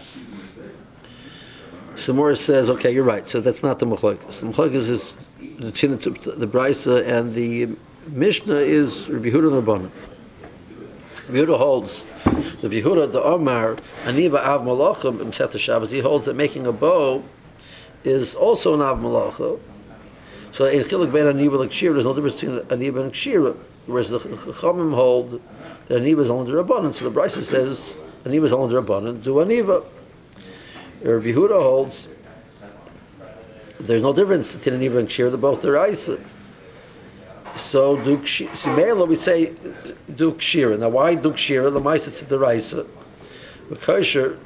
So 1.96 2.12
Morris 2.12 2.40
says, 2.40 2.68
okay, 2.70 2.92
you're 2.92 3.04
right. 3.04 3.28
So 3.28 3.40
that's 3.40 3.62
not 3.62 3.80
the 3.80 3.86
Machlokes. 3.86 4.40
The 4.40 4.46
Machlokes 4.46 4.88
is 4.88 5.12
between 5.58 5.98
the, 5.98 6.10
the 6.36 6.46
Brisa 6.46 7.06
and 7.06 7.34
the 7.34 7.76
Mishnah 8.06 8.54
is 8.54 9.08
Rabbi 9.08 9.28
Yehuda 9.28 9.62
Rabbanim. 9.62 9.90
Rabbi 11.28 11.38
Yehuda 11.38 11.58
holds 11.58 12.04
the 12.62 12.68
Yehuda 12.68 13.12
the 13.12 13.22
Omar 13.22 13.74
Aniva 14.04 14.36
Av 14.36 14.62
Malachim 14.62 15.20
in 15.20 15.32
Seta 15.32 15.58
Shabbos. 15.58 15.90
He 15.90 16.00
holds 16.00 16.26
that 16.26 16.34
making 16.34 16.66
a 16.66 16.72
bow 16.72 17.24
is 18.04 18.34
also 18.34 18.74
an 18.74 18.80
Av 18.80 18.98
Malacha. 18.98 19.58
So 20.52 20.64
in 20.64 20.84
Chilik 20.84 21.12
Ben 21.12 21.26
Aniva 21.26 21.60
and 21.60 21.70
Kshira, 21.70 21.94
there's 21.94 22.04
no 22.04 22.14
difference 22.14 22.40
between 22.40 22.60
Aniva 22.60 23.02
and 23.02 23.12
Kshira. 23.12 23.56
Whereas 23.88 24.10
the 24.10 24.20
Chachamim 24.20 24.94
hold 24.94 25.40
that 25.88 26.02
Aniva 26.02 26.20
is 26.20 26.28
the 26.28 26.34
Rabbanan. 26.34 26.94
So 26.94 27.08
the 27.08 27.20
Brisa 27.20 27.42
says 27.42 27.94
Aniva 28.24 28.44
is 28.44 28.50
the 28.50 28.82
Rabbanan. 28.82 29.24
Do 29.24 29.34
Aniva. 29.34 29.84
Rabbi 31.02 31.26
Yehuda 31.26 31.62
holds 31.62 32.08
there's 33.80 34.02
no 34.02 34.12
difference 34.12 34.54
in 34.54 34.60
Tinin 34.60 34.98
and 34.98 35.08
Kshira, 35.08 35.30
they're 35.30 35.36
both 35.36 35.62
deraisa. 35.62 36.20
So 37.56 37.96
do 37.96 38.18
Mela 38.74 39.04
we 39.04 39.16
say 39.16 39.54
do 40.12 40.32
Kshira. 40.32 40.78
Now 40.78 40.88
why 40.88 41.14
do 41.14 41.30
Kshira? 41.30 41.72
The 41.72 41.80
mice 41.80 42.08
it's 42.08 42.22
deraisa. 42.22 42.86
With 43.70 43.80
kosher, 43.80 44.38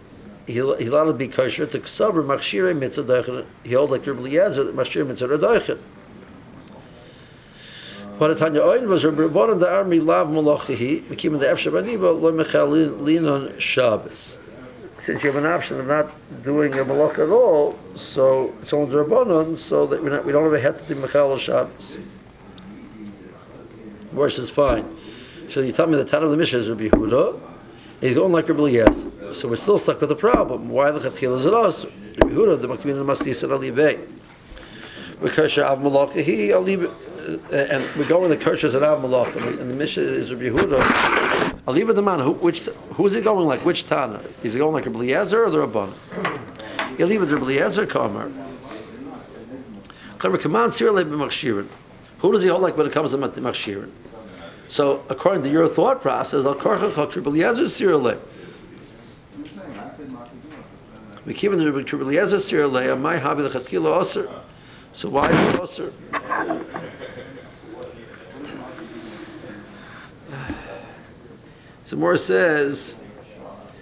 he 0.47 0.55
he 0.55 0.61
allowed 0.61 1.05
to 1.05 1.13
be 1.15 1.29
kosher 1.29 1.67
to 1.67 1.79
ksaber 1.79 2.25
machshire 2.25 2.77
mitzvah. 2.77 3.47
He 3.65 3.71
held 3.71 3.91
like 3.91 4.07
Rabbi 4.07 4.21
Eliezer 4.21 4.65
that 4.65 4.77
machshire 4.77 5.07
mitzvah. 5.07 5.79
But 8.23 8.29
the 8.29 8.37
Tanya 8.37 8.61
Oin 8.63 8.89
was 8.89 9.03
Rabbanan 9.03 9.59
the 9.59 9.69
army 9.69 9.99
lav 9.99 10.29
malachihi, 10.29 11.09
became 11.09 11.37
the 11.41 11.47
Efshe 11.47 11.73
Baniba, 11.73 12.17
lo 12.21 12.33
mechal 12.33 12.71
linon 13.01 13.59
Shabbos. 13.59 14.37
Since 15.01 15.25
you 15.25 15.33
have 15.33 15.43
an 15.43 15.51
option 15.51 15.81
of 15.81 15.89
not 15.89 16.13
doing 16.45 16.73
a 16.75 16.85
malach 16.85 17.19
at 17.19 17.31
all, 17.31 17.77
so 17.97 18.55
it's 18.63 18.73
only 18.73 18.93
the 18.93 19.05
Rabbanan, 19.05 19.59
so 19.59 19.87
that 19.87 20.05
not, 20.05 20.25
we 20.25 20.31
don't 20.31 20.45
have 20.45 20.53
a 20.53 20.61
head 20.61 20.87
to 20.87 20.95
do 20.95 21.01
mechal 21.01 21.37
Shabbos. 21.37 21.97
Worse 24.13 24.39
is 24.39 24.51
fine. 24.51 24.97
So 25.49 25.61
you 25.61 25.73
tell 25.73 25.89
me 25.89 25.97
the 25.97 26.05
time 26.05 26.23
of 26.23 26.31
the 26.31 26.37
Mishnah 26.37 26.61
is 26.61 26.71
Rabbi 26.71 26.91
Yehuda, 26.91 27.41
he's 28.01 28.15
going 28.15 28.31
like 28.31 28.49
Rabbi 28.49 28.61
Eliezer. 28.61 29.35
So 29.35 29.49
we're 29.49 29.57
still 29.57 29.79
stuck 29.79 30.01
with 30.01 30.11
the 30.11 30.15
problem. 30.15 30.69
Why 30.69 30.93
the 30.93 31.01
Chatchil 31.01 31.39
is 31.39 31.45
it 31.45 31.53
us? 31.53 31.87
Rabbi 31.87 32.35
Yehuda, 32.35 32.61
the 32.61 32.69
Makmin 32.69 33.01
and 33.01 33.09
Mastis 33.09 33.43
and 33.43 33.51
Alibay. 33.51 34.09
Because 35.21 35.59
Av 35.59 35.81
Malachi, 35.81 36.51
it 36.51 36.55
uh, 36.55 36.91
and 37.53 37.97
we 37.97 38.05
go 38.05 38.25
in 38.25 38.31
the 38.31 38.37
Kershas 38.37 38.75
and 38.75 38.85
Av 38.85 39.03
Malach, 39.03 39.35
and 39.37 39.71
the 39.71 39.75
Mishnah 39.75 40.03
is 40.03 40.33
Rabbi 40.33 40.45
Yehuda. 40.45 41.61
I'll 41.67 41.75
leave 41.75 41.89
it 41.89 41.93
the 41.95 42.03
man. 42.03 42.21
Who, 42.21 42.33
which, 42.33 42.65
who's 42.95 43.15
he 43.15 43.21
going 43.21 43.47
like? 43.47 43.65
Which 43.65 43.87
Tana? 43.87 44.21
Is 44.43 44.53
he 44.53 44.59
going 44.59 44.75
like 44.75 44.87
Rabbi 44.87 44.99
Eliezer 44.99 45.45
or 45.45 45.51
the 45.51 45.67
Rabban? 45.67 46.97
He'll 46.97 47.07
leave 47.07 47.23
it 47.23 47.27
Rabbi 47.27 47.45
Eliezer, 47.45 47.87
Kamar. 47.87 48.31
Kamar, 50.19 50.39
come 50.39 50.57
on, 50.57 50.71
Sirle 50.71 51.05
b'machshirin. 51.05 51.69
Who 52.19 52.33
does 52.33 52.43
he 52.43 52.49
hold 52.49 52.63
like 52.63 52.77
when 52.77 52.87
it 52.87 52.93
comes 52.93 53.11
to 53.11 53.19
machshirin? 53.19 53.91
So, 54.69 55.05
according 55.09 55.43
to 55.45 55.51
your 55.51 55.69
thought 55.69 56.01
process, 56.01 56.45
Al 56.45 56.55
Korcha 56.55 56.95
Chok 56.95 57.17
Rabbi 57.17 57.29
Eliezer 57.29 57.65
Sirle. 57.65 58.19
We 61.25 61.35
keep 61.35 61.53
in 61.53 61.59
the 61.59 61.71
Rabbi 61.71 61.89
Eliezer 61.89 62.39
Sirle, 62.39 62.99
my 62.99 63.19
hobby 63.19 63.43
the 63.43 63.51
Chatkila 63.51 64.01
Osir. 64.01 64.43
So 64.93 65.09
why 65.09 65.31
Osir? 65.31 65.93
So 71.93 71.99
more 71.99 72.17
says, 72.17 72.97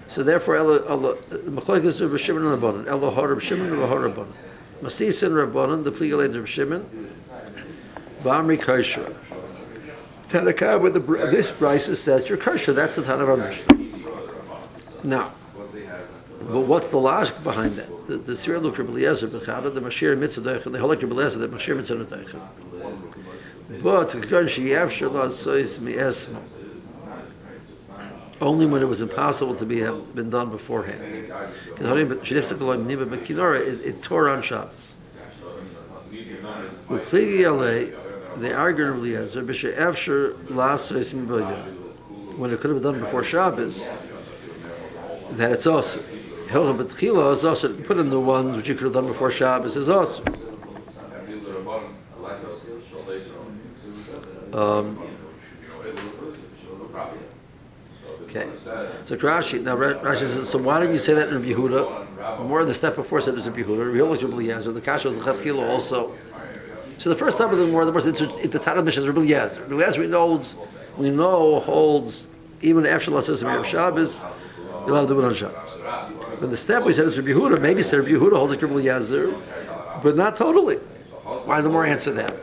so 0.09 0.25
therefore, 0.25 0.57
Machlokes 0.57 2.00
Rabbi 2.00 2.17
Shimon 2.17 2.45
and 2.45 2.61
Rabbanon. 2.61 2.88
Elo 2.88 3.09
har 3.12 3.29
Rabbi 3.29 3.40
Shimon 3.40 3.73
and 3.73 3.79
har 3.85 3.99
Rabbanon. 3.99 4.33
Masis 4.83 5.23
and 5.23 5.37
Rabbanon, 5.37 5.85
the 5.85 5.93
pligal 5.93 6.35
of 6.35 6.49
Shimon. 6.49 7.12
Bamri 8.25 8.61
kosher. 8.61 9.14
Tanakah 10.29 10.81
with 10.81 10.95
the 10.95 10.99
this 11.31 11.52
Brisa 11.52 11.95
says 11.95 12.29
you're 12.29 12.37
kosher. 12.37 12.73
That's 12.73 12.97
the 12.97 13.05
Tan 13.05 13.21
of 13.21 13.38
Mishnah. 13.38 13.79
Now, 15.05 15.31
but 16.40 16.62
what's 16.62 16.90
the 16.90 16.99
logic 16.99 17.45
behind 17.45 17.76
that? 17.76 18.09
The, 18.09 18.17
the 18.17 18.37
Sira 18.37 18.59
look 18.59 18.76
Rabbi 18.76 18.90
Eliezer 18.90 19.29
b'chada 19.29 19.73
the 19.73 19.81
Mashir 19.81 20.17
doichen. 20.17 20.73
They 20.73 20.81
hold 20.81 20.90
like 20.90 20.99
the 20.99 21.07
Mashir 21.07 21.76
mitzvah 21.76 22.07
doichen. 22.07 22.40
But 23.81 24.11
the 24.11 24.19
Gan 24.19 24.47
Shiyavshir 24.47 25.12
la 25.12 25.29
sois 25.29 25.79
mi 25.79 25.93
esmo 25.93 26.40
only 28.40 28.66
when 28.66 28.82
it 28.82 28.87
was 28.87 29.00
impossible 29.00 29.54
to 29.54 29.66
be 29.66 29.80
have 29.80 30.14
been 30.14 30.30
done 30.30 30.50
beforehand. 30.50 31.02
It, 33.56 33.87
it 33.87 34.02
tore 34.02 34.28
on 34.28 34.42
Shabbos. 34.42 34.94
They 36.11 36.18
with 36.88 37.11
when 42.36 42.52
it 42.52 42.60
could 42.60 42.71
have 42.71 42.82
been 42.82 42.93
done 42.93 43.00
before 43.00 43.23
Shabbos, 43.23 43.78
that 45.32 45.52
it's 45.52 45.67
also. 45.67 46.00
Hilcha 46.49 47.32
is 47.32 47.45
also 47.45 47.73
put 47.82 47.99
in 47.99 48.10
the 48.10 48.19
ones 48.19 48.56
which 48.56 48.69
you 48.69 48.75
could 48.75 48.84
have 48.84 48.95
done 48.95 49.06
before 49.06 49.30
Shabbos 49.30 49.76
is 49.76 49.88
also. 49.88 50.25
Um, 54.52 54.99
Okay. 58.30 58.49
So 59.06 59.16
Rashi, 59.16 59.60
now 59.60 59.76
Rashi 59.76 60.21
says, 60.21 60.49
so 60.49 60.58
why 60.58 60.78
didn't 60.78 60.95
you 60.95 61.00
say 61.00 61.14
that 61.14 61.30
in 61.30 61.34
Rabbi 61.34 61.49
Yehuda? 61.49 62.47
More 62.47 62.64
the 62.64 62.75
step 62.75 62.95
before 62.95 63.21
said 63.21 63.34
it 63.34 63.38
was 63.38 63.47
Rabbi 63.47 63.62
Yehuda. 63.62 63.86
Rabbi 63.86 63.99
Yehuda 63.99 64.08
was 64.08 64.23
Eliezer. 64.23 64.73
The 64.73 64.80
Kasha 64.80 65.08
was 65.08 65.19
Chachila 65.19 65.69
also. 65.69 66.14
So 66.99 67.10
the 67.10 67.16
first 67.16 67.38
step 67.38 67.50
of 67.50 67.58
the 67.58 67.66
more, 67.66 67.84
the 67.84 67.93
most 67.93 68.06
it's 68.06 68.21
the 68.21 68.58
Tanakh 68.60 68.84
Mishnah 68.84 69.02
is 69.02 69.08
Rabbi 69.08 69.23
Eliezer. 69.23 69.62
Rabbi 69.62 69.75
Eliezer 69.75 70.00
we 70.00 70.06
know, 70.06 70.43
we 70.97 71.10
know 71.10 71.58
holds 71.60 72.28
even 72.60 72.86
after 72.86 73.06
Shabbos 73.06 73.26
says 73.26 73.43
Rabbi 73.43 73.66
Shabbos, 73.66 74.21
you're 74.21 74.90
allowed 74.90 75.08
to 75.08 75.14
do 75.14 75.21
it 75.21 75.25
on 75.25 75.34
Shabbos. 75.34 76.38
But 76.40 76.50
the 76.50 76.56
step 76.56 76.84
we 76.84 76.95
said 76.95 77.08
it's 77.08 77.16
Rabbi 77.16 77.30
Yehuda. 77.30 77.60
Maybe 77.60 77.82
said 77.82 77.99
Rabbi 77.99 78.12
Yehuda 78.12 78.36
holds 78.36 78.52
like 78.52 78.62
Rabbi 78.62 78.75
Eliezer, 78.75 79.34
but 80.04 80.16
not 80.16 80.36
totally. 80.36 80.76
Why 80.76 81.60
the 81.62 81.69
more 81.69 81.84
answer 81.84 82.12
that? 82.12 82.36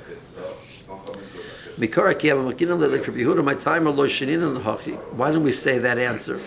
Why 5.16 5.32
don't 5.32 5.44
we 5.44 5.52
say 5.52 5.78
that 5.80 5.98
answer? 6.00 6.40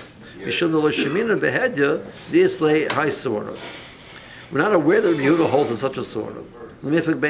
We're 4.50 4.62
not 4.62 4.72
aware 4.72 5.00
that 5.00 5.16
Yehuda 5.16 5.48
holds 5.50 5.70
in 5.70 5.76
such 5.76 5.96
a 5.98 6.04
sort 6.04 6.36
of. 6.36 6.44
Lemifik 6.82 7.20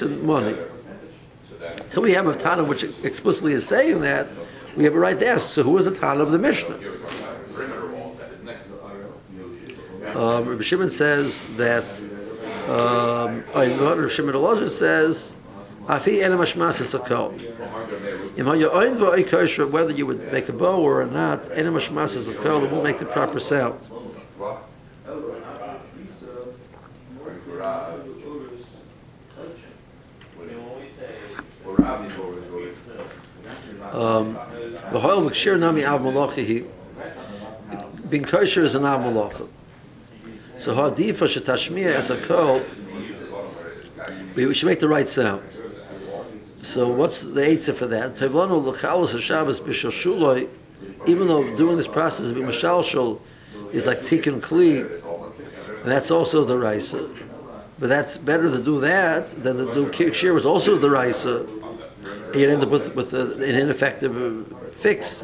to 0.00 0.08
the. 0.08 0.58
Till 1.90 2.02
we 2.02 2.12
have 2.12 2.26
a 2.26 2.34
Tana 2.34 2.64
which 2.64 2.82
explicitly 3.04 3.52
is 3.54 3.66
saying 3.66 4.00
that, 4.02 4.26
we 4.76 4.84
have 4.84 4.94
a 4.94 4.98
right 4.98 5.18
to 5.18 5.26
ask. 5.26 5.48
So 5.48 5.62
who 5.62 5.78
is 5.78 5.84
the 5.84 5.92
Tana 5.92 6.20
of 6.22 6.32
the 6.32 6.38
Mishnah? 6.38 6.78
Um, 10.14 10.48
Rabbi 10.48 10.62
Shimon 10.62 10.90
says 10.90 11.42
that 11.56 11.84
um, 12.68 13.44
Rabbi 13.54 14.08
Shimon 14.08 14.34
Elazar 14.34 14.68
says 14.68 15.34
Afi 15.86 16.22
ena 16.22 16.40
is 16.40 16.94
a 16.94 16.98
kol. 17.00 17.30
Whether 19.66 19.90
you 19.92 20.06
would 20.06 20.32
make 20.32 20.48
a 20.48 20.52
bow 20.52 20.80
or 20.80 21.04
not, 21.06 21.50
ena 21.56 21.74
is 21.76 22.28
a 22.28 22.34
kol. 22.34 22.64
It 22.64 22.70
won't 22.70 22.84
make 22.84 22.98
the 22.98 23.06
proper 23.06 23.40
sound. 23.40 23.80
Um, 33.92 34.38
being 38.08 38.24
kosher 38.24 38.64
is 38.64 38.74
an 38.74 38.84
av 38.84 39.00
malacha. 39.00 39.48
So 40.62 40.76
hadifa 40.76 41.26
shetashmiya 41.26 41.92
as 41.96 42.10
a 42.10 42.24
kol, 42.24 42.62
we 44.36 44.54
should 44.54 44.66
make 44.66 44.78
the 44.78 44.86
right 44.86 45.08
sounds. 45.08 45.60
So 46.62 46.86
what's 46.86 47.20
the 47.20 47.44
answer 47.44 47.72
for 47.72 47.88
that? 47.88 48.14
Tevlanu 48.14 48.64
l'chalos 48.64 49.20
Shabbos 49.20 49.58
b'shashuloi, 49.58 50.48
even 51.08 51.26
though 51.26 51.56
doing 51.56 51.76
this 51.76 51.88
process 51.88 52.26
of 52.26 52.38
is 52.38 53.86
like 53.86 54.02
tikkun 54.02 54.40
kli, 54.40 54.82
and 55.82 55.90
that's 55.90 56.12
also 56.12 56.44
the 56.44 56.56
raisa. 56.56 57.10
But 57.80 57.88
that's 57.88 58.16
better 58.16 58.48
to 58.48 58.62
do 58.62 58.78
that 58.82 59.42
than 59.42 59.56
to 59.56 59.74
do 59.74 59.86
kishir 59.86 60.32
was 60.32 60.46
also 60.46 60.78
the 60.78 60.90
raisa. 60.90 61.44
You 62.36 62.48
end 62.48 62.62
up 62.62 62.68
with, 62.68 62.94
with 62.94 63.12
a, 63.14 63.32
an 63.32 63.42
ineffective 63.56 64.46
fix. 64.76 65.22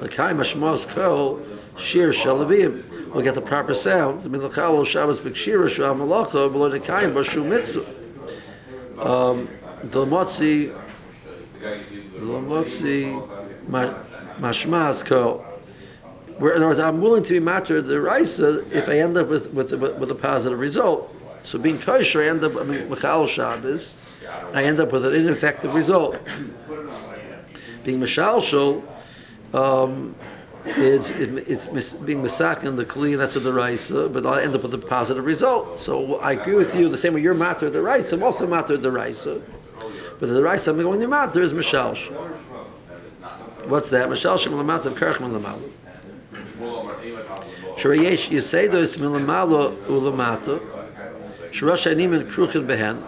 L'kai 0.00 0.32
mashmos 0.34 0.88
kol 0.88 1.40
shir 1.78 2.12
shalavim 2.12 2.93
will 3.14 3.22
get 3.22 3.34
the 3.34 3.40
proper 3.40 3.74
sound. 3.74 4.22
Milachal 4.22 4.84
Shabbos 4.84 5.20
B'Kshira 5.20 5.70
Shah 5.70 5.94
Malacha 5.94 6.50
B'Lo 6.50 6.78
Nekayim 6.78 7.14
B'Shu 7.14 7.46
Mitzvah. 7.46 7.86
Um, 9.00 9.48
the 9.82 10.04
Motzi, 10.04 10.76
the 11.60 12.18
Motzi 12.18 13.28
Mashmas 14.38 15.04
Ko. 15.04 15.44
Where, 16.38 16.52
in 16.52 16.56
other 16.56 16.66
words, 16.66 16.80
I'm 16.80 17.00
willing 17.00 17.22
to 17.24 17.34
be 17.34 17.38
matter 17.38 17.80
the 17.80 18.00
Raisa 18.00 18.66
if 18.76 18.88
I 18.88 18.98
end 18.98 19.16
up 19.16 19.28
with, 19.28 19.52
with, 19.52 19.72
with, 19.72 19.96
with 19.98 20.10
a 20.10 20.16
positive 20.16 20.58
result. 20.58 21.14
So 21.44 21.58
being 21.58 21.78
kosher, 21.78 22.22
I 22.22 22.28
end 22.28 22.42
up, 22.42 22.56
I 22.56 22.64
mean, 22.64 22.90
Michal 22.90 23.28
Shabbos, 23.28 23.94
I 24.52 24.64
end 24.64 24.80
up 24.80 24.90
with 24.90 25.04
an 25.04 25.14
ineffective 25.14 25.72
result. 25.72 26.18
Being 27.84 28.00
Mishalshal, 28.00 28.82
um, 29.52 30.16
it's, 30.66 31.10
it's, 31.10 31.66
it's 31.66 31.92
being 31.94 32.22
misak 32.22 32.60
the 32.76 32.84
kli, 32.84 33.16
that's 33.18 33.36
a 33.36 33.40
deraisa, 33.40 34.12
but 34.12 34.24
I'll 34.24 34.38
end 34.38 34.54
up 34.54 34.62
with 34.62 34.74
a 34.74 34.78
positive 34.78 35.24
result. 35.24 35.78
So 35.78 36.16
I 36.16 36.32
agree 36.32 36.54
with 36.54 36.74
you, 36.74 36.88
the 36.88 36.98
same 36.98 37.14
way 37.14 37.20
you're 37.20 37.34
matter 37.34 37.68
the 37.70 37.82
raisa, 37.82 38.16
I'm 38.16 38.22
also 38.22 38.46
matter 38.46 38.76
the 38.76 38.90
raisa. 38.90 39.42
But 40.20 40.28
the 40.28 40.42
raisa 40.42 40.70
I'm 40.70 40.80
going 40.80 41.00
to 41.00 41.08
matter 41.08 41.42
is 41.42 41.52
mishalsh. 41.52 42.10
What's 43.66 43.90
that? 43.90 44.08
Mashal 44.08 44.38
Shem 44.38 44.52
Lamata 44.52 44.92
Karch 44.94 45.16
Milamalo. 45.16 45.70
Sharayesh 47.76 48.28
Yisedos 48.28 48.98
Milamalo 48.98 49.76
Ulamata. 49.84 50.60
Sharash 51.50 51.90
Anim 51.90 52.12
and 52.12 52.30
Kruchin 52.30 52.66
Behen. 52.66 53.02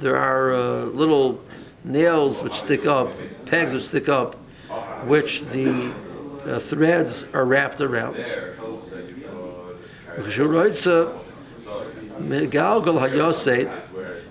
There 0.00 0.16
are 0.16 0.52
uh, 0.52 0.84
little 0.86 1.40
nails 1.84 2.42
which 2.42 2.54
stick 2.54 2.86
up, 2.86 3.12
pegs 3.46 3.72
which 3.72 3.86
stick 3.88 4.08
up, 4.08 4.34
which 5.04 5.44
the 5.46 5.92
uh, 6.46 6.58
threads 6.58 7.24
are 7.32 7.44
wrapped 7.44 7.80
around. 7.80 8.16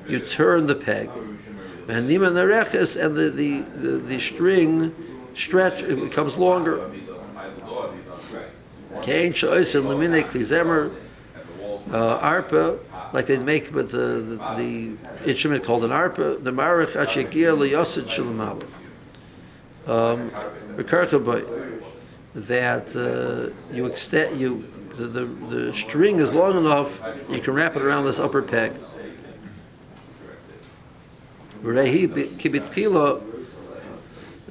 You 0.07 0.19
turn 0.19 0.67
the 0.67 0.75
peg. 0.75 1.09
And 1.87 2.07
the, 2.07 2.17
the, 3.29 3.61
the, 3.61 3.97
the 3.97 4.19
string 4.19 4.93
stretch, 5.33 5.81
it 5.81 5.99
becomes 5.99 6.37
longer. 6.37 6.91
Uh, 11.91 12.19
Arpa, 12.19 12.79
like 13.13 13.25
they 13.25 13.37
make 13.37 13.73
with 13.73 13.91
the, 13.91 13.97
the, 13.97 14.37
the 14.57 15.29
instrument 15.29 15.63
called 15.63 15.83
an 15.83 15.91
arpa, 15.91 16.43
the 16.43 16.51
Marach 16.51 16.91
Achegia 16.93 17.55
Liyosid 17.57 18.05
Shalamal. 18.05 18.63
Um, 19.87 20.31
that 22.35 22.95
uh, 22.95 23.73
you 23.73 23.85
extend 23.85 24.39
you 24.39 24.65
the, 24.95 25.05
the, 25.05 25.25
the, 25.25 25.73
string 25.73 26.19
is 26.19 26.33
long 26.33 26.57
enough 26.57 27.01
you 27.29 27.39
can 27.39 27.53
wrap 27.53 27.75
it 27.75 27.81
around 27.81 28.05
this 28.05 28.19
upper 28.19 28.41
peg. 28.41 28.73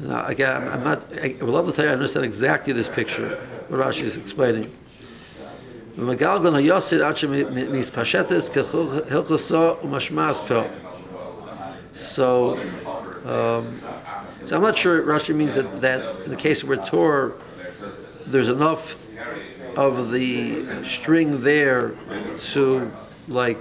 Now, 0.00 0.26
again, 0.26 0.68
I'm 0.68 0.84
not. 0.84 1.12
I 1.12 1.36
would 1.40 1.48
love 1.48 1.66
to 1.66 1.72
tell 1.72 1.84
you 1.84 1.90
I 1.90 1.94
understand 1.94 2.24
exactly 2.24 2.72
this 2.72 2.88
picture. 2.88 3.36
What 3.68 3.80
Rashi 3.80 4.02
is 4.02 4.16
explaining. 4.16 4.72
So, 11.94 12.56
um, 13.24 13.80
so 14.44 14.56
I'm 14.56 14.62
not 14.62 14.78
sure 14.78 15.02
Rashi 15.02 15.34
means 15.34 15.56
that, 15.56 15.80
that 15.80 16.20
in 16.22 16.30
the 16.30 16.36
case 16.36 16.62
where 16.62 16.76
Torah 16.76 17.32
there's 18.30 18.48
enough 18.48 19.04
of 19.76 20.10
the 20.10 20.84
string 20.84 21.42
there 21.42 21.94
to 22.52 22.90
like 23.28 23.60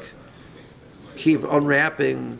keep 1.15 1.43
unwrapping 1.43 2.39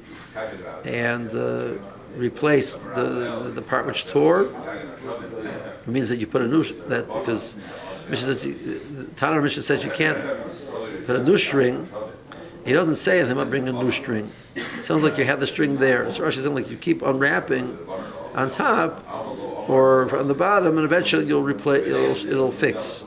and 0.84 1.30
uh, 1.36 1.74
replace 2.16 2.74
the, 2.74 3.52
the 3.54 3.62
part 3.62 3.86
which 3.86 4.06
tore. 4.08 4.44
It 4.44 5.88
means 5.88 6.10
that 6.10 6.18
you 6.18 6.28
put 6.28 6.42
a 6.42 6.48
new 6.48 6.64
that 6.88 7.08
because 7.08 7.56
Tanner 9.18 9.42
Mishnah 9.42 9.64
says 9.64 9.84
you 9.84 9.92
can't 9.92 10.18
put 11.06 11.16
a 11.16 11.24
new 11.24 11.38
string. 11.38 11.88
He 12.66 12.74
doesn't 12.74 12.98
say 12.98 13.20
anything 13.20 13.34
about 13.34 13.50
bringing 13.50 13.70
a 13.70 13.84
new 13.84 13.92
string. 13.92 14.30
sounds 14.84 15.04
like 15.04 15.18
you 15.18 15.24
have 15.26 15.40
the 15.40 15.48
string 15.48 15.78
there. 15.78 16.12
So 16.12 16.24
Rashi 16.24 16.42
saying 16.42 16.56
like 16.56 16.70
you 16.70 16.78
keep 16.78 17.02
unwrapping 17.02 17.78
on 18.36 18.52
top 18.52 19.06
or 19.68 20.08
from 20.08 20.28
the 20.28 20.34
bottom, 20.34 20.78
and 20.78 20.86
eventually 20.86 21.26
you'll 21.26 21.44
replace. 21.44 21.88
It'll 21.88 22.16
it'll 22.32 22.52
fix. 22.52 23.04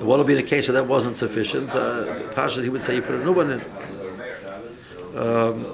What 0.00 0.18
will 0.18 0.24
be 0.24 0.34
the 0.34 0.42
case 0.42 0.68
if 0.68 0.74
that 0.74 0.86
wasn't 0.86 1.16
sufficient? 1.16 1.70
Uh, 1.70 2.28
Pasha, 2.32 2.62
he 2.62 2.68
would 2.68 2.82
say 2.82 2.96
you 2.96 3.02
put 3.02 3.14
a 3.14 3.24
new 3.24 3.32
one 3.32 3.52
in. 3.52 3.60
Um, 5.16 5.66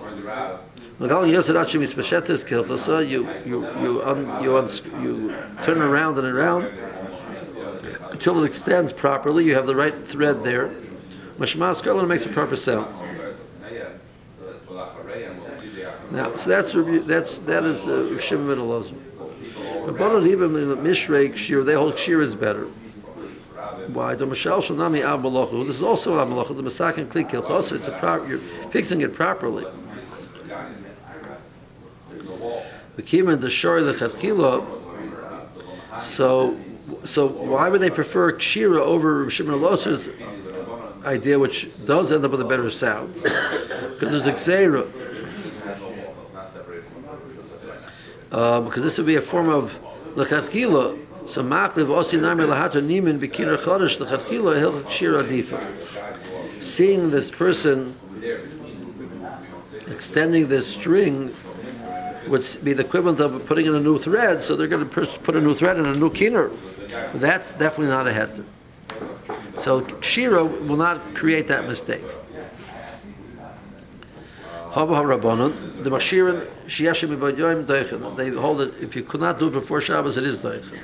you 3.00 3.28
you 3.46 3.66
you 3.80 4.02
un, 4.02 4.42
you, 4.42 4.58
un, 4.58 4.68
you 5.02 5.34
turn 5.62 5.80
around 5.80 6.18
and 6.18 6.26
around 6.26 6.64
until 8.10 8.42
it 8.42 8.46
extends 8.46 8.92
properly. 8.92 9.44
You 9.44 9.54
have 9.54 9.66
the 9.66 9.76
right 9.76 10.06
thread 10.06 10.44
there. 10.44 10.70
Mashmas 11.38 12.08
makes 12.08 12.26
a 12.26 12.28
proper 12.28 12.56
sound. 12.56 13.07
Now, 16.18 16.34
so 16.34 16.50
that's 16.50 16.72
that's 17.06 17.38
that 17.38 17.62
is 17.62 17.86
uh, 17.86 18.18
Shimon 18.18 18.58
Elazar. 18.58 18.92
Rabbanon 19.86 20.26
even 20.26 20.56
in 20.56 20.68
the 20.68 20.76
Mishrei 20.76 21.36
Shir, 21.36 21.62
they 21.62 21.74
hold 21.74 21.96
Shir 21.96 22.20
is 22.20 22.34
better. 22.34 22.64
Why? 23.94 24.16
The 24.16 24.26
Mashal 24.26 24.60
Shanami 24.60 25.02
Al 25.02 25.20
Malachu. 25.20 25.64
This 25.64 25.76
is 25.76 25.82
also 25.84 26.18
Al 26.18 26.26
Malachu. 26.26 26.56
The 26.56 26.64
Masak 26.64 26.98
and 26.98 27.08
Kli 27.08 27.30
Kilchos. 27.30 27.70
It's 27.70 27.86
a 27.86 27.92
proper. 27.92 28.26
You're 28.26 28.38
fixing 28.72 29.00
it 29.02 29.14
properly. 29.14 29.64
The 32.96 33.02
Kima 33.04 33.40
the 33.40 33.48
Shor 33.48 33.80
the 33.84 33.92
Chatchila. 33.92 34.66
So, 36.02 36.58
so 37.04 37.28
why 37.28 37.68
would 37.68 37.80
they 37.80 37.90
prefer 37.90 38.32
Kshira 38.32 38.80
over 38.80 39.30
Shimon 39.30 39.60
Elazar's 39.60 40.08
idea, 41.06 41.38
which 41.38 41.70
does 41.86 42.10
end 42.10 42.24
up 42.24 42.32
with 42.32 42.40
a 42.40 42.44
better 42.44 42.68
sound? 42.70 43.14
Because 43.98 44.24
there's 44.24 44.26
a 44.28 44.32
Xera. 44.32 45.07
Uh, 48.30 48.60
because 48.60 48.82
this 48.82 48.98
would 48.98 49.06
be 49.06 49.16
a 49.16 49.22
form 49.22 49.48
of 49.48 49.78
lechatchila. 50.14 50.98
So 51.28 51.42
makliv 51.42 51.86
osi 51.86 52.20
nami 52.20 52.44
lahato 52.44 52.82
nimin 52.82 53.18
b'kiner 53.18 53.56
chodesh 53.56 53.98
lechatchila 53.98 54.58
hil 54.58 54.88
shir 54.90 55.22
adifa. 55.22 55.62
Seeing 56.62 57.10
this 57.10 57.30
person 57.30 57.98
extending 59.88 60.48
this 60.48 60.66
string 60.66 61.34
would 62.28 62.46
be 62.62 62.74
the 62.74 62.84
equivalent 62.84 63.20
of 63.20 63.46
putting 63.46 63.66
in 63.66 63.74
a 63.74 63.80
new 63.80 63.98
thread. 63.98 64.42
So 64.42 64.56
they're 64.56 64.68
going 64.68 64.88
to 64.88 65.06
put 65.06 65.34
a 65.34 65.40
new 65.40 65.54
thread 65.54 65.78
in 65.78 65.86
a 65.86 65.94
new 65.94 66.10
kiner. 66.10 66.54
That's 67.14 67.56
definitely 67.56 67.88
not 67.88 68.06
a 68.06 68.12
heter. 68.12 68.44
So 69.60 69.86
shira 70.00 70.44
will 70.44 70.76
not 70.76 71.14
create 71.14 71.48
that 71.48 71.66
mistake. 71.66 72.04
Rabbanon, 74.86 75.82
the 75.82 75.90
Mashirin, 75.90 76.46
Shiyashim 76.66 77.16
Ibayoim 77.16 77.64
Deichen. 77.64 78.16
They 78.16 78.30
hold 78.30 78.60
it, 78.60 78.74
if 78.80 78.94
you 78.94 79.02
could 79.02 79.20
not 79.20 79.38
do 79.38 79.48
it 79.48 79.52
before 79.52 79.80
Shabbos, 79.80 80.16
it 80.16 80.24
is 80.24 80.38
Deichen. 80.38 80.78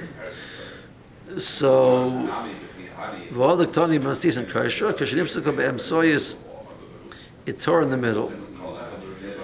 So, 1.39 2.11
V'odik 3.33 3.73
Tony 3.73 3.99
Mastis 3.99 4.37
and 4.37 4.47
Kaishra, 4.49 4.93
Kashnipsika 4.93 5.57
Be'em 5.57 5.79
Soyis, 5.79 6.37
it 7.47 7.61
tore 7.61 7.83
in 7.83 7.91
the 7.91 7.97
middle. 7.97 8.33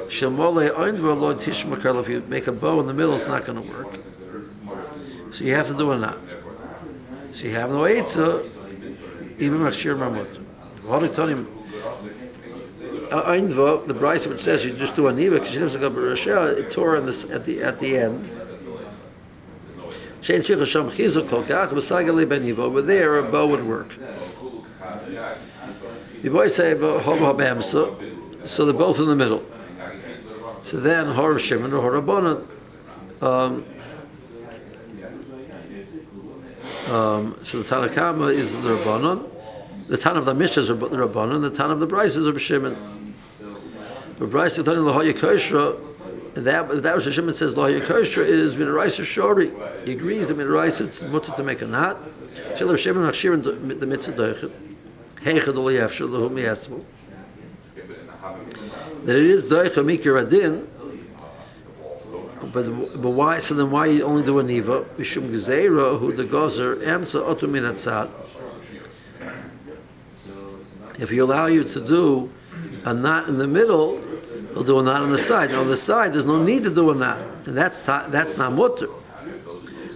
Shemole 0.08 0.70
Oin 0.78 0.98
V'oloi 0.98 1.34
Tishmakal, 1.34 2.00
if 2.00 2.08
you 2.08 2.22
make 2.28 2.46
a 2.46 2.52
bow 2.52 2.80
in 2.80 2.86
the 2.86 2.94
middle, 2.94 3.14
it's 3.14 3.28
not 3.28 3.44
going 3.44 3.62
to 3.62 3.68
work. 3.72 3.98
So 5.32 5.44
you 5.44 5.54
have 5.54 5.68
to 5.68 5.74
do 5.74 5.92
a 5.92 5.98
knot. 5.98 6.18
So 7.32 7.44
you 7.44 7.54
have 7.54 7.70
no 7.70 7.82
Eitzah, 7.82 8.44
even 9.38 9.60
Mashir 9.60 9.96
Mamut. 9.96 10.38
V'odik 10.82 11.14
Tony 11.14 11.46
Einva, 13.10 13.86
the 13.86 13.94
Bryce 13.94 14.26
which 14.26 14.40
says 14.40 14.64
you 14.64 14.72
just 14.72 14.96
do 14.96 15.08
a 15.08 15.12
niva 15.12 15.34
because 15.34 15.50
she 15.50 15.58
doesn't 15.58 15.80
go 15.80 16.94
in 16.94 17.06
this 17.06 17.30
at 17.30 17.44
the 17.44 17.62
at 17.62 17.80
the 17.80 17.98
end. 17.98 18.30
Shein 20.22 20.40
tzricha 20.42 20.66
sham 20.66 20.90
chizuk 20.90 21.28
kol 21.28 21.42
kach 21.42 21.70
beniva. 21.70 22.58
Over 22.58 22.82
there, 22.82 23.18
a 23.18 23.22
bow 23.30 23.46
would 23.46 23.66
work. 23.66 23.94
The 26.22 26.28
boy 26.28 26.48
say 26.48 26.78
hobo 26.78 27.00
habamsa, 27.00 28.46
so 28.46 28.64
they're 28.64 28.74
both 28.74 28.98
in 28.98 29.06
the 29.06 29.16
middle. 29.16 29.44
So 30.64 30.78
then 30.78 31.12
hor 31.12 31.38
shimon 31.38 31.72
or 31.72 31.80
horabonah. 31.80 32.44
Um, 33.22 33.64
um, 36.88 37.36
so 37.42 37.62
the 37.62 37.68
Tanakama 37.68 38.32
is 38.32 38.52
the 38.52 38.76
Rabbanon. 38.76 39.28
The 39.88 39.96
Tan 39.96 40.16
of 40.16 40.24
the 40.24 40.34
Mishnah 40.34 40.62
is 40.62 40.68
the 40.68 40.74
Rabbanon. 40.74 41.42
The 41.42 41.50
Tan 41.50 41.70
of 41.70 41.80
the 41.80 41.86
Bryce 41.86 42.16
is 42.16 42.26
Rabbi 42.26 42.38
Shimon. 42.38 42.99
But 44.20 44.28
Bryce 44.28 44.58
is 44.58 44.66
telling 44.66 44.80
Lahoya 44.80 45.14
Koshra, 45.14 45.80
that 46.34 46.82
that 46.82 46.94
was 46.94 47.06
the 47.06 47.10
Shimon 47.10 47.32
says 47.32 47.54
Lahoya 47.54 47.80
Koshra 47.80 48.26
is 48.26 48.54
Minaraisa 48.54 49.02
Shori. 49.02 49.48
He 49.86 49.92
agrees 49.92 50.28
that 50.28 50.36
Minaraisa 50.36 50.88
it's 50.88 51.00
mutter 51.00 51.32
to 51.32 51.42
make 51.42 51.62
a 51.62 51.66
knot. 51.66 51.96
Shel 52.58 52.76
Shimon 52.76 53.10
Hashir 53.10 53.42
the 53.42 53.86
mitzvah 53.86 54.12
doichet. 54.12 54.52
Heichad 55.22 55.56
Ol 55.56 55.64
Yafshel 55.64 56.10
Lahum 56.10 56.32
Yasmu. 56.32 56.84
That 59.06 59.16
it 59.16 59.24
is 59.24 59.44
doichet 59.44 59.86
mikir 59.86 60.22
adin. 60.22 60.68
But, 62.52 63.00
but 63.00 63.10
why? 63.10 63.38
So 63.38 63.54
then, 63.54 63.70
why 63.70 63.86
you 63.86 64.04
only 64.04 64.22
do 64.22 64.38
a 64.38 64.44
niva? 64.44 64.84
Mishum 64.96 65.30
gezeira 65.30 65.98
who 65.98 66.12
the 66.12 66.24
gozer 66.24 66.76
emsa 66.82 67.22
otu 67.24 67.48
minatzad. 67.48 68.10
If 70.98 71.08
he 71.08 71.16
allow 71.16 71.46
you 71.46 71.64
to 71.64 71.80
do 71.80 72.30
a 72.84 72.92
knot 72.92 73.28
in 73.28 73.38
the 73.38 73.46
middle, 73.46 74.00
he'll 74.52 74.64
do 74.64 74.78
a 74.78 74.82
knot 74.82 75.02
on 75.02 75.12
the 75.12 75.18
side. 75.18 75.50
Now 75.50 75.60
on 75.60 75.68
the 75.68 75.76
side, 75.76 76.12
there's 76.12 76.26
no 76.26 76.42
need 76.42 76.64
to 76.64 76.74
do 76.74 76.90
a 76.90 76.94
knot, 76.94 77.18
and 77.46 77.56
that's 77.56 77.82
that's 77.82 78.36
not 78.36 78.52
mutter. 78.52 78.88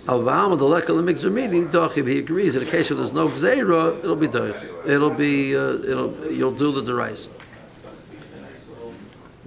If 0.06 2.06
he 2.06 2.18
agrees 2.18 2.56
in 2.56 2.64
the 2.64 2.70
case 2.70 2.90
where 2.90 2.98
there's 2.98 3.12
no 3.12 3.28
gzeira, 3.28 3.98
it'll 4.00 4.16
be 4.16 4.28
doich. 4.28 4.86
It'll 4.86 5.10
be 5.10 5.56
uh, 5.56 5.74
it'll 5.74 6.30
you'll 6.30 6.52
do 6.52 6.72
the 6.72 6.82
derais. 6.82 7.26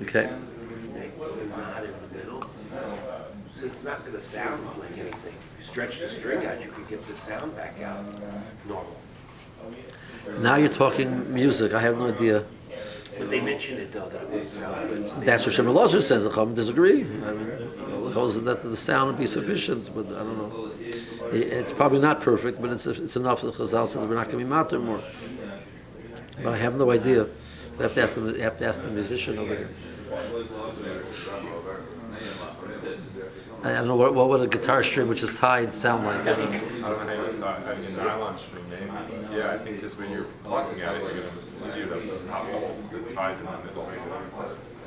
Okay. 0.02 0.30
the 2.10 2.18
middle. 2.18 2.50
not 3.84 4.06
gonna 4.06 4.22
sound 4.22 4.64
like 4.80 4.98
anything. 4.98 5.34
If 5.54 5.60
you 5.60 5.66
stretch 5.66 6.00
the 6.00 6.10
string 6.10 6.46
out, 6.46 6.64
you 6.64 6.70
could 6.70 6.88
get 6.88 7.08
the 7.08 7.20
sound 7.20 7.56
back 7.56 7.80
out 7.82 8.06
normal. 8.68 8.96
Now 10.40 10.56
you're 10.56 10.70
talking 10.70 11.34
music. 11.34 11.74
I 11.74 11.82
have 11.82 11.98
no 11.98 12.10
idea. 12.10 12.44
But 13.18 13.30
they 13.30 13.42
mentioned 13.42 13.80
it 13.80 13.92
though, 13.92 14.10
that 14.10 14.24
it 14.24 14.30
wouldn't 14.30 14.50
uh, 14.50 15.08
sound. 15.08 15.28
That's 15.28 15.46
what 15.46 15.56
Shimon 15.56 15.74
Lazar 15.74 16.02
says. 16.02 16.24
The 16.24 16.30
Chacham 16.30 16.54
disagree. 16.56 17.02
I 17.02 17.34
mean, 17.34 18.12
holds 18.14 18.40
that 18.42 18.64
the 18.64 18.78
sound 18.78 19.12
would 19.12 19.20
be 19.20 19.28
sufficient, 19.28 19.94
but 19.94 20.08
I 20.08 20.24
don't 20.24 20.38
know. 20.38 20.72
It's 21.32 21.74
probably 21.74 22.00
not 22.00 22.22
perfect, 22.22 22.62
but 22.62 22.72
it's 22.72 22.88
it's 22.88 23.16
enough 23.16 23.42
that 23.42 23.56
Chazal 23.56 23.88
said 23.88 24.02
that 24.02 24.08
we're 24.08 24.16
not 24.16 24.28
going 24.32 24.40
to 24.40 24.46
be 24.46 24.50
matter 24.50 24.80
more. 24.80 25.02
But 26.44 26.54
I 26.54 26.58
have 26.58 26.76
no 26.76 26.92
idea. 26.92 27.28
You 27.78 27.84
have 27.84 27.94
to 27.96 28.04
ask 28.04 28.16
the 28.16 28.22
you 28.22 28.42
have 28.42 28.58
to 28.60 28.68
ask 28.68 28.82
the 28.82 28.90
musician 28.90 29.38
over 29.38 29.56
here. 29.56 29.70
I 33.64 33.74
don't 33.74 33.88
know 33.88 33.96
what, 33.96 34.14
what 34.14 34.30
would 34.30 34.42
a 34.42 34.48
guitar 34.48 34.84
string 34.84 35.08
which 35.10 35.24
is 35.24 35.34
tied 35.38 35.74
sound 35.74 36.06
like. 36.06 36.22
I 36.22 36.26
don't 36.26 36.52
know. 36.52 36.88
I 36.88 36.90
don't 36.92 37.08
know 37.08 37.18
how 37.18 37.32
you 37.32 37.38
thought, 37.38 37.68
I 37.68 37.76
mean, 37.76 37.98
nylon 37.98 38.38
string 38.38 38.64
maybe. 38.70 39.36
Yeah, 39.36 39.52
I 39.52 39.58
think 39.58 39.78
because 39.78 39.98
when 39.98 40.10
you're 40.12 40.28
plucking 40.44 40.80
at 40.82 40.96
it, 40.96 41.02
you're 41.02 41.12
gonna, 41.12 41.28
it's 41.28 41.47
easier 41.68 41.86
to 41.88 42.00
pop 42.30 42.46
off 42.54 42.92
the 42.92 43.14
ties 43.14 43.40
in 43.40 43.46
the 43.46 43.52
middle. 43.66 43.90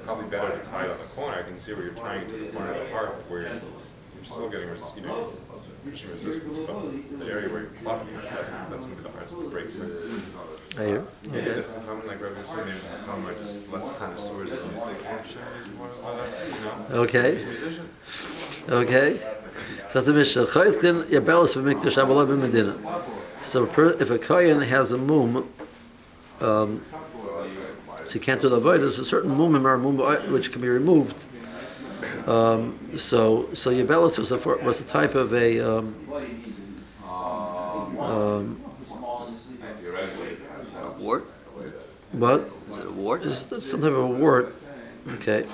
Probably 0.04 0.26
better 0.28 0.50
to 0.58 0.64
tie 0.64 0.84
it 0.86 0.90
on 0.90 0.98
the 0.98 1.04
corner. 1.04 1.38
I 1.38 1.42
can 1.42 1.58
see 1.58 1.72
where 1.74 1.84
you're 1.84 1.94
tying 1.94 2.22
it 2.22 2.28
to 2.30 2.36
the 2.38 2.46
corner 2.52 2.72
of 2.72 2.86
the 2.86 2.92
harp 2.92 3.30
where 3.30 3.42
it's, 3.42 3.94
you're 4.14 4.24
still 4.24 4.48
getting, 4.48 4.68
you 4.96 5.02
know, 5.02 5.32
pushing 5.84 6.10
resistance, 6.10 6.58
but 6.58 7.18
the 7.18 7.26
area 7.26 7.48
where 7.48 7.60
you're 7.62 7.70
plucking, 7.82 8.08
that's, 8.14 8.50
that's 8.50 8.86
gonna 8.86 8.96
be 8.96 9.02
the 9.02 9.10
hardest 9.10 9.34
to 9.36 9.48
break 9.50 9.70
through. 9.70 10.22
I 10.78 10.84
hear. 10.86 11.04
Maybe 11.24 11.38
Okay. 11.50 11.60
the 11.60 11.62
common, 11.86 12.06
like 12.06 12.20
Reverend 12.22 12.46
said, 12.48 12.64
maybe 12.66 12.78
the 12.78 13.06
common 13.06 13.30
are 13.30 13.38
just 13.38 13.70
less 13.72 13.90
connoisseurs 13.98 14.52
of 14.52 14.70
music. 14.70 14.96
I'm 15.10 15.24
sure 15.24 15.42
he's 15.56 15.68
more, 15.74 15.88
uh, 16.04 16.26
you 16.46 16.94
know, 16.94 17.02
Okay. 17.02 17.44
Okay. 18.68 19.20
So 19.92 20.00
the 20.00 20.12
Mishnah, 20.12 20.46
Chaytkin 20.46 21.04
Yabelis 21.04 21.54
v'Mikdash 21.54 21.96
Avala 22.02 22.26
b'Medina. 22.26 23.02
So 23.42 23.64
if 23.64 24.10
a 24.10 24.18
kohen 24.18 24.60
has 24.62 24.92
a 24.92 24.98
mum, 24.98 25.48
um, 26.42 26.84
so 28.06 28.14
you 28.14 28.20
can't 28.20 28.40
do 28.42 28.48
the 28.48 28.60
avodah. 28.60 28.80
There's 28.80 28.98
a 28.98 29.04
certain 29.04 29.30
mumim 29.30 29.64
or 29.64 29.78
mum 29.78 29.98
which 30.32 30.52
can 30.52 30.60
be 30.60 30.68
removed. 30.68 31.16
Um, 32.26 32.78
so 32.96 33.48
so 33.54 33.70
Yabelis 33.70 34.18
was 34.18 34.32
a 34.32 34.38
was 34.38 34.80
a 34.80 34.84
type 34.84 35.14
of 35.14 35.32
a 35.32 35.60
um, 35.60 35.94
um, 37.98 38.60
Wart? 40.98 41.24
what? 42.12 42.50
Is 42.68 42.78
it 42.78 42.86
a 42.86 42.90
wart? 42.90 43.24
It's 43.24 43.52
it's 43.52 43.70
some 43.70 43.80
type 43.80 43.92
of 43.92 43.98
a 43.98 44.06
wart. 44.06 44.54
Okay. 45.14 45.46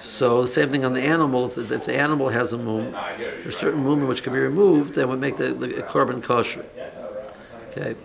So 0.00 0.42
the 0.42 0.48
same 0.48 0.70
thing 0.70 0.84
on 0.84 0.92
the 0.92 1.02
animal. 1.02 1.46
If 1.46 1.54
the, 1.68 1.74
if 1.74 1.84
the 1.86 1.94
animal 1.94 2.28
has 2.28 2.52
a 2.52 2.58
mum, 2.58 2.92
there's 3.18 3.56
certain 3.56 3.84
mum 3.84 4.06
which 4.06 4.22
can 4.22 4.32
be 4.32 4.38
removed 4.38 4.94
that 4.94 5.08
would 5.08 5.20
make 5.20 5.36
the, 5.36 5.52
the 5.52 5.68
korban 5.68 6.22
kosher. 6.22 6.64
Okay. 7.70 7.96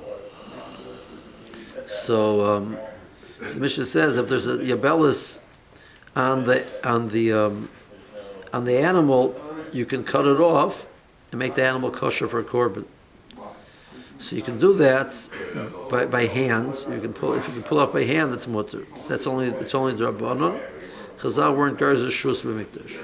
So 2.06 2.46
um, 2.46 2.78
the 3.40 3.56
Mishnah 3.56 3.88
says 3.88 4.18
if 4.18 4.30
there's 4.30 4.46
a 4.46 4.58
yabelis 4.58 5.40
on 6.16 6.44
the 6.44 6.64
on 6.84 7.10
the 7.10 7.34
um, 7.34 7.70
on 8.54 8.66
the 8.66 8.78
animal, 8.78 9.36
you 9.74 9.88
can 9.88 10.04
cut 10.04 10.28
it 10.28 10.40
off 10.40 10.86
and 11.32 11.40
make 11.40 11.56
the 11.56 11.64
animal 11.64 11.90
kosher 11.90 12.28
for 12.28 12.40
a 12.40 12.44
korban. 12.44 12.86
So 14.20 14.36
you 14.36 14.44
can 14.44 14.60
do 14.60 14.76
that 14.76 15.14
by, 15.90 16.06
by 16.06 16.28
hands. 16.28 16.86
You 16.88 17.02
can 17.02 17.12
pull 17.12 17.34
if 17.34 17.48
you 17.48 17.54
can 17.54 17.64
pull 17.64 17.80
off 17.80 17.92
by 17.92 18.04
hand. 18.04 18.32
That's 18.32 18.48
mutter. 18.48 18.86
That's 19.08 19.26
only 19.26 19.48
it's 19.48 19.74
only 19.74 19.94
drabanon. 19.94 20.62
Chazal 21.18 21.56
weren't 21.58 21.80
garza 21.80 22.10
shus 22.10 22.42
b'mikdash. 22.42 22.98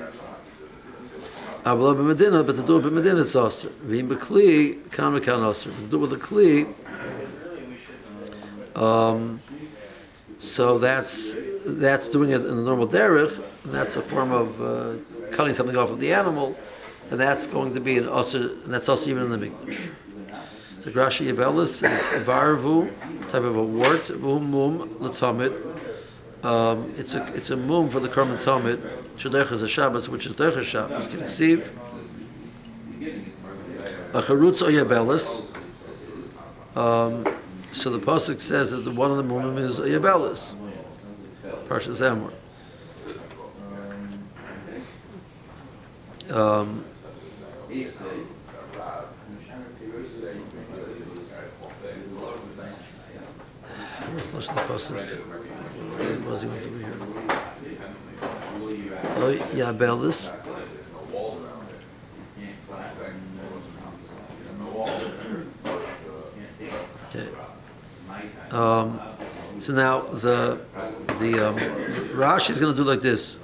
Avla 1.64 1.96
b'medina, 1.96 2.46
but 2.46 2.56
to 2.56 2.62
do 2.62 2.78
it 2.78 2.84
b'medina 2.84 3.24
it's 3.24 3.36
aser. 3.36 3.70
V'im 3.84 4.10
b'kli 4.10 4.92
kan 4.92 5.20
v'kan 5.20 5.50
aser. 5.50 5.72
To 5.72 5.88
do 5.88 5.98
it 5.98 6.00
with 6.02 6.14
a 6.14 6.18
kli. 6.18 6.72
Um, 8.76 9.42
so 10.40 10.80
that's 10.80 11.36
that's 11.66 12.10
doing 12.10 12.32
it 12.32 12.42
in 12.42 12.56
the 12.56 12.64
normal 12.64 12.88
derech, 12.88 13.36
and 13.64 13.74
that's 13.74 13.96
a 13.96 14.02
form 14.02 14.32
of 14.32 14.62
uh, 14.62 14.94
cutting 15.32 15.54
something 15.54 15.78
off 15.78 15.90
of 15.90 16.00
the 16.00 16.14
animal, 16.14 16.56
and 17.10 17.20
that's 17.20 17.48
going 17.48 17.74
to 17.74 17.80
be 17.80 17.98
an 17.98 18.10
aser, 18.10 18.52
and 18.64 18.74
that's 18.74 18.90
also 18.90 19.10
even 19.10 19.24
in 19.24 19.30
the 19.32 19.38
mikdash. 19.38 19.90
So 20.84 20.90
Grashi 20.90 21.32
Yabelis 21.32 21.84
is 21.84 22.26
Varvu, 22.26 22.92
type 23.30 23.44
of 23.44 23.56
a 23.56 23.64
wart, 23.64 24.20
Mum 24.20 24.50
Mum, 24.50 24.90
Latamid. 25.00 25.54
Um, 26.44 26.92
it's 26.98 27.14
a 27.14 27.24
it's 27.36 27.52
a 27.52 27.58
mum 27.58 27.90
for 27.90 28.00
the 28.00 28.08
Karman 28.08 28.38
Tamid. 28.38 28.80
Shadech 29.18 29.52
is 29.52 29.62
a 29.62 29.68
Shabbos, 29.68 30.10
which 30.10 30.26
is 30.26 30.34
Derech 30.34 30.64
Shabbos. 30.64 31.06
Can 31.06 31.22
receive 31.22 31.70
a 34.14 34.22
Charutz 34.24 34.64
or 34.64 34.72
Yabelis. 34.72 35.46
Um, 36.76 37.32
so 37.74 37.90
the 37.90 38.00
pasuk 38.00 38.40
says 38.40 38.72
that 38.72 38.78
the 38.78 38.92
one 38.92 39.12
of 39.12 39.18
the 39.18 39.24
mumim 39.24 39.58
is 39.60 39.80
a 39.80 39.84
Yabelis. 39.84 40.54
Parsha 41.68 41.96
Zamor. 41.96 42.34
Um, 46.36 46.86
listen 47.70 48.06
to 54.42 54.56
the 54.56 54.62
pasuk. 54.62 54.96
What 55.98 56.32
was 56.32 56.42
he 56.42 56.48
want 56.48 56.62
to 56.62 56.68
be 56.70 56.84
here? 56.84 56.96
Oh, 59.18 59.34
Yabelis. 59.54 60.32
Okay. 67.14 67.28
Um, 68.52 69.00
so 69.62 69.74
now 69.74 70.02
the 70.02 70.60
the 71.20 71.50
um, 71.50 71.56
Rashi 72.14 72.50
is 72.50 72.60
going 72.60 72.76
to 72.76 72.78
do 72.78 72.84
like 72.84 73.02
this: 73.02 73.38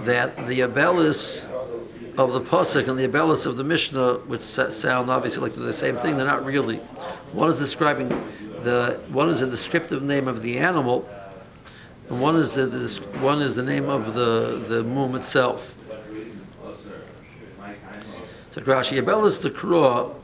that 0.00 0.46
the 0.46 0.60
Abelis 0.60 1.44
of 2.16 2.32
the 2.32 2.40
pasuk 2.40 2.88
and 2.88 2.98
the 2.98 3.06
Abelis 3.06 3.44
of 3.44 3.56
the 3.56 3.64
Mishnah, 3.64 4.14
which 4.26 4.42
sound 4.42 5.10
obviously 5.10 5.42
like 5.42 5.54
the 5.54 5.72
same 5.74 5.96
thing, 5.98 6.16
they're 6.16 6.26
not 6.26 6.44
really. 6.44 6.78
One 7.32 7.50
is 7.50 7.58
describing 7.58 8.08
the 8.62 8.98
one 9.08 9.28
is 9.28 9.42
a 9.42 9.46
descriptive 9.46 10.02
name 10.02 10.26
of 10.26 10.40
the 10.40 10.58
animal, 10.58 11.06
and 12.08 12.22
one 12.22 12.36
is 12.36 12.54
the, 12.54 12.64
the 12.64 12.88
one 13.18 13.42
is 13.42 13.56
the 13.56 13.62
name 13.62 13.90
of 13.90 14.14
the 14.14 14.64
the 14.68 14.82
mum 14.82 15.16
itself. 15.16 15.74
So 18.52 18.62
Rashi 18.62 19.02
Yabelis 19.02 19.42
the 19.42 19.50
Kruah. 19.50 20.14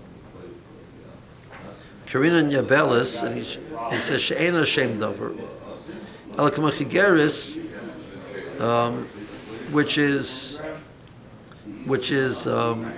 Karina 2.10 2.42
Yabelis, 2.42 3.22
and 3.22 3.36
he, 3.36 3.42
he 3.44 4.02
says 4.02 4.20
She'ena 4.20 4.66
Shem 4.66 4.98
Dover. 4.98 5.32
Elakamachigeris, 6.32 7.56
um, 8.60 9.04
which 9.70 9.96
is 9.96 10.58
which 11.86 12.10
is 12.10 12.48
um, 12.48 12.92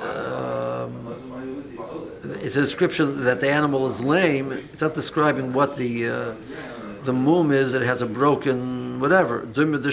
um, 0.00 1.14
it's 2.40 2.56
a 2.56 2.62
description 2.62 3.22
that 3.24 3.40
the 3.40 3.48
animal 3.48 3.88
is 3.88 4.00
lame. 4.00 4.50
It's 4.50 4.80
not 4.80 4.94
describing 4.96 5.52
what 5.52 5.76
the 5.76 6.08
uh, 6.08 6.34
the 7.04 7.12
mum 7.12 7.52
is. 7.52 7.74
It 7.74 7.82
has 7.82 8.02
a 8.02 8.06
broken 8.06 8.98
whatever. 8.98 9.42
Dumid 9.42 9.84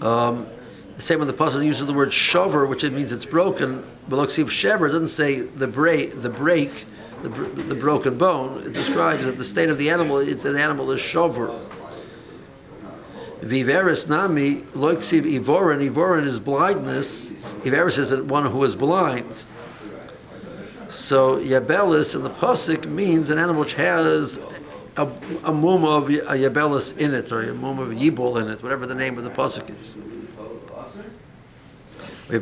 the. 0.00 0.59
The 1.00 1.06
same 1.06 1.18
when 1.20 1.28
the 1.28 1.32
pasuk 1.32 1.64
uses 1.64 1.86
the 1.86 1.94
word 1.94 2.12
shover, 2.12 2.66
which 2.66 2.84
it 2.84 2.92
means 2.92 3.10
it's 3.10 3.24
broken. 3.24 3.84
See, 4.10 4.44
shever 4.44 4.88
doesn't 4.88 5.08
say 5.08 5.40
the 5.40 5.66
break, 5.66 6.20
the 6.20 6.28
break, 6.28 6.84
the, 7.22 7.30
the 7.30 7.74
broken 7.74 8.18
bone. 8.18 8.64
It 8.66 8.74
describes 8.74 9.24
that 9.24 9.38
the 9.38 9.44
state 9.44 9.70
of 9.70 9.78
the 9.78 9.88
animal. 9.88 10.18
It's 10.18 10.44
an 10.44 10.58
animal 10.58 10.90
is 10.90 11.00
shover. 11.00 11.58
Viveris 13.40 14.10
nami 14.10 14.56
loiksiv 14.74 15.22
ivorin. 15.22 15.90
Ivorin 15.90 16.26
is 16.26 16.38
blindness. 16.38 17.30
Iveris 17.64 17.96
is 17.96 18.14
one 18.20 18.44
who 18.44 18.62
is 18.62 18.76
blind. 18.76 19.42
So 20.90 21.38
yabelis 21.38 22.14
in 22.14 22.24
the 22.24 22.28
pasuk 22.28 22.84
means 22.84 23.30
an 23.30 23.38
animal 23.38 23.62
which 23.62 23.72
has 23.76 24.38
a, 24.98 25.10
a 25.44 25.52
mum 25.54 25.86
of 25.86 26.10
a 26.10 26.36
yabelis 26.36 26.98
in 26.98 27.14
it, 27.14 27.32
or 27.32 27.48
a 27.48 27.54
mum 27.54 27.78
of 27.78 27.88
yibol 27.88 28.38
in 28.38 28.50
it, 28.50 28.62
whatever 28.62 28.86
the 28.86 28.94
name 28.94 29.16
of 29.16 29.24
the 29.24 29.30
pasuk 29.30 29.70
is. 29.82 29.96
Here 32.30 32.38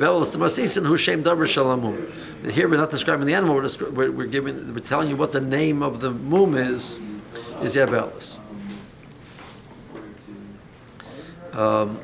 we're 2.68 2.76
not 2.76 2.90
describing 2.90 3.26
the 3.26 3.34
animal; 3.34 3.56
we're, 3.56 4.10
we're, 4.10 4.26
giving, 4.26 4.74
we're 4.74 4.80
telling 4.80 5.08
you 5.08 5.16
what 5.16 5.32
the 5.32 5.40
name 5.40 5.82
of 5.82 6.00
the 6.00 6.10
mum 6.10 6.56
is. 6.56 6.98
Is 7.62 7.74
yabelis. 7.74 8.36
Um, 11.52 11.98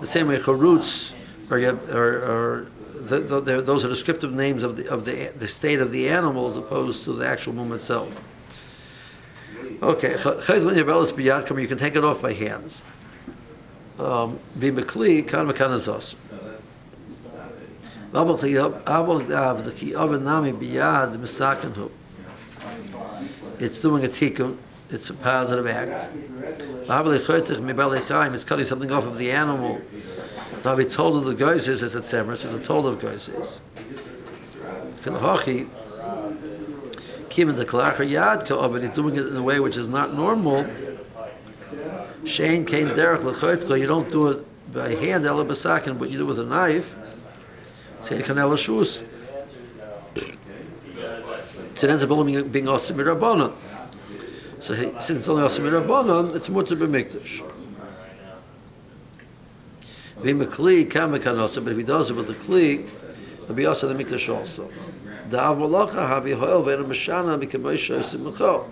the 0.00 0.06
same 0.06 0.28
way 0.28 0.38
charutz 0.38 1.10
or, 1.50 1.58
yab- 1.58 1.92
or, 1.92 2.22
or 2.22 2.70
the, 2.94 3.40
the, 3.40 3.60
those 3.60 3.84
are 3.84 3.88
descriptive 3.88 4.32
names 4.32 4.62
of 4.62 4.76
the 4.76 4.88
of 4.88 5.04
the 5.04 5.32
the 5.36 5.48
state 5.48 5.80
of 5.80 5.90
the 5.90 6.08
animal 6.08 6.48
as 6.48 6.56
opposed 6.56 7.02
to 7.04 7.12
the 7.12 7.26
actual 7.26 7.54
mum 7.54 7.72
itself. 7.72 8.08
Okay, 9.82 10.12
you 10.14 11.68
can 11.68 11.78
take 11.78 11.96
it 11.96 12.04
off 12.04 12.22
by 12.22 12.34
hands. 12.34 12.82
Um, 13.98 14.38
be 14.58 14.70
mekli 14.70 15.26
kan 15.26 15.46
mekan 15.46 15.72
azos. 15.72 16.14
Aber 18.14 18.38
ki 18.38 18.56
aber 18.58 19.22
da 19.24 19.52
the 19.54 19.72
ki 19.72 19.94
aber 19.94 20.18
nami 20.18 20.52
biyad 20.52 21.18
misaken 21.18 21.74
hu. 21.74 21.90
It's 23.58 23.80
doing 23.80 24.04
a 24.04 24.08
tikkun. 24.08 24.56
It's 24.90 25.10
a 25.10 25.14
positive 25.14 25.66
act. 25.66 26.10
Aber 26.88 27.10
the 27.10 27.18
chaytich 27.18 27.60
mi 27.60 27.72
bali 27.72 28.00
chaim. 28.00 28.34
It's 28.34 28.44
cutting 28.44 28.66
something 28.66 28.92
off 28.92 29.04
of 29.04 29.18
the 29.18 29.32
animal. 29.32 29.80
Now 30.64 30.76
we 30.76 30.84
told 30.84 31.16
of 31.16 31.24
the 31.24 31.34
guys 31.34 31.68
is 31.68 31.82
a 31.82 32.00
tzemer, 32.00 32.36
so 32.36 32.56
the 32.56 32.64
told 32.64 32.86
of 32.86 33.00
guys 33.00 33.28
is. 33.28 33.60
For 35.00 35.10
the 35.10 35.18
hochi, 35.18 35.68
the 37.28 37.64
Kalachar 37.64 38.08
Yad 38.08 38.46
Ka 38.46 38.66
but 38.68 38.82
he's 38.82 38.90
doing 38.90 39.16
it 39.16 39.26
in 39.26 39.36
a 39.36 39.42
way 39.42 39.60
which 39.60 39.76
is 39.76 39.88
not 39.88 40.14
normal. 40.14 40.66
Shane 42.24 42.64
Kain 42.64 42.88
Derek 42.88 43.22
Lechoitko, 43.22 43.78
you 43.78 43.86
don't 43.86 44.10
do 44.10 44.28
it 44.28 44.72
by 44.72 44.94
hand, 44.94 45.26
Ela 45.26 45.44
Basakin, 45.44 45.98
but 45.98 46.10
you 46.10 46.18
do 46.18 46.24
it 46.24 46.28
with 46.28 46.38
a 46.40 46.44
knife. 46.44 46.94
Say 48.04 48.20
Kanel 48.22 48.56
Shus. 48.56 49.02
So 51.76 51.86
it 51.86 51.90
ends 51.90 52.02
up 52.02 52.10
only 52.10 52.42
being 52.42 52.64
Osim 52.66 52.96
Rabbanon. 52.96 53.52
So 54.60 54.74
he, 54.74 54.84
since 55.00 55.10
it's 55.20 55.28
only 55.28 55.42
Osim 55.42 55.70
Rabbanon, 55.70 56.34
it's 56.34 56.48
Mutter 56.48 56.76
B'Mikdash. 56.76 57.42
Vim 60.18 60.40
a 60.40 60.46
Kli, 60.46 60.90
Kam 60.90 61.12
Kanosim, 61.12 61.64
but 61.64 61.72
if 61.72 61.78
he 61.78 61.84
does 61.84 62.10
it 62.10 62.14
with 62.14 62.28
a 62.30 62.34
Kli, 62.34 62.88
it'll 63.44 63.54
be 63.54 63.64
also 63.64 63.92
the 63.92 64.04
Mikdash 64.04 64.34
also. 64.34 64.68
Da 65.30 65.54
Avmalacha 65.54 65.94
Havi 65.94 66.36
Hoel 66.36 66.62
Vena 66.62 66.82
Mashana 66.82 67.38
Mikamoisha 67.40 68.02
Simcho. 68.02 68.66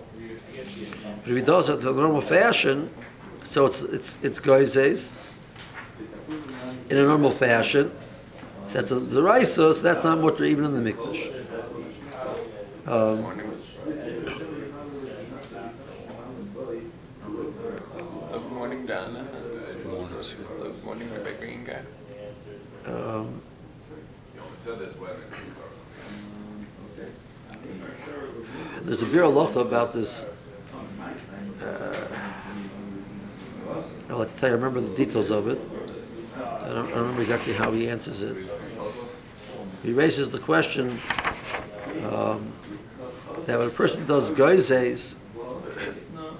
But 1.23 1.31
if 1.31 1.37
he 1.37 1.43
does 1.43 1.69
it 1.69 1.81
in 1.81 1.89
a 1.89 1.93
normal 1.93 2.23
fashion, 2.23 2.91
so 3.51 3.67
it's 3.67 3.83
it's 3.83 4.15
it's 4.23 4.41
goizes 4.41 5.11
in 6.91 6.99
a 6.99 7.03
normal 7.03 7.31
fashion. 7.31 7.91
That's 8.73 8.91
a, 8.91 8.97
the 8.97 9.23
raisa, 9.23 9.55
so 9.55 9.73
that's 9.73 10.05
not 10.05 10.19
mutter 10.21 10.45
even 10.45 10.65
in 10.65 10.85
the 10.85 10.93
mikdash. 10.93 11.33
Um, 12.87 13.25
Good 18.33 18.53
morning, 18.53 18.87
Donna. 18.87 19.27
Good 19.75 20.85
morning, 20.85 21.13
Rebecca 21.13 21.47
Inga. 21.47 21.83
um, 22.87 23.41
there's 28.83 29.03
a 29.03 29.07
Locha 29.07 29.61
about 29.61 29.93
this. 29.93 30.27
Uh, 31.63 32.26
I'll 34.09 34.21
have 34.21 34.35
to 34.35 34.41
tell 34.41 34.51
you, 34.51 34.57
I 34.57 34.59
remember 34.59 34.81
the 34.81 34.97
details 34.97 35.31
of 35.31 35.49
it. 35.49 35.59
I 36.37 36.69
don't, 36.69 36.87
I 36.87 36.91
don't 36.91 36.93
remember 36.93 37.23
exactly 37.23 37.53
how 37.53 37.73
he 37.73 37.89
answers 37.89 38.23
it. 38.23 38.37
He 39.83 39.93
raises 39.93 40.31
the 40.31 40.39
question 40.39 41.01
um, 42.11 42.53
that 43.47 43.59
when 43.59 43.69
a 43.69 43.71
person 43.71 44.07
does 44.07 44.31
geizes, 44.31 45.15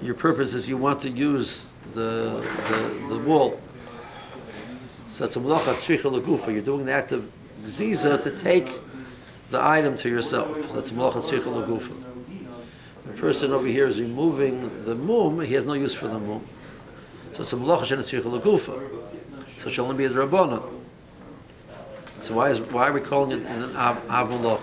your 0.01 0.15
purpose 0.15 0.53
is 0.53 0.67
you 0.67 0.77
want 0.77 1.01
to 1.01 1.09
use 1.09 1.63
the, 1.93 2.45
the, 2.69 3.05
the 3.09 3.17
wool. 3.19 3.59
So 5.09 5.25
it's 5.25 5.35
a 5.35 5.39
malacha 5.39 5.73
tzricha 5.75 6.11
lagufa. 6.21 6.53
You're 6.53 6.61
doing 6.61 6.85
the 6.85 6.91
act 6.91 7.11
of 7.11 7.31
gziza 7.63 8.21
to 8.23 8.37
take 8.37 8.69
the 9.49 9.61
item 9.61 9.97
to 9.97 10.09
yourself. 10.09 10.55
That's 10.73 10.91
malacha 10.91 11.23
tzricha 11.23 11.45
lagufa. 11.45 12.03
The 13.05 13.13
person 13.13 13.53
over 13.53 13.67
here 13.67 13.87
is 13.87 13.99
removing 13.99 14.83
the 14.85 14.93
mum. 14.93 15.39
He 15.41 15.53
has 15.53 15.65
no 15.65 15.73
use 15.73 15.93
for 15.93 16.07
the 16.07 16.19
mum. 16.19 16.45
So 17.37 17.43
it's 17.43 17.53
a 17.53 17.55
malacha 17.55 17.85
shen 17.85 17.99
tzricha 17.99 18.23
lagufa. 18.23 18.81
So 19.59 19.67
it 19.67 19.71
should 19.71 19.83
only 19.83 19.95
be 19.95 20.05
a 20.05 20.09
drabbana. 20.09 20.63
So 22.23 22.33
why 22.33 22.49
is 22.49 22.59
why 22.59 22.87
are 22.87 22.93
we 22.93 22.99
calling 22.99 23.31
it 23.31 23.45
an 23.45 23.75
av, 23.75 24.09
av? 24.09 24.59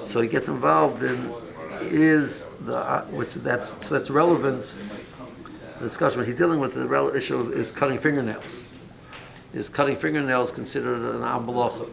So 0.00 0.20
he 0.20 0.28
gets 0.28 0.48
involved 0.48 1.02
in 1.02 1.32
is 1.80 2.44
the 2.66 2.76
uh, 2.76 3.04
which 3.06 3.32
that's 3.32 3.70
so 3.86 3.94
that's 3.94 4.10
relevant. 4.10 4.74
The 5.78 5.88
discussion 5.88 6.22
he's 6.26 6.36
dealing 6.36 6.60
with 6.60 6.74
the 6.74 7.14
issue 7.16 7.38
of 7.38 7.54
is 7.54 7.70
cutting 7.70 7.98
fingernails. 7.98 8.44
Is 9.54 9.70
cutting 9.70 9.96
fingernails 9.96 10.52
considered 10.52 11.00
an 11.00 11.22
av 11.22 11.46
malacha? 11.46 11.88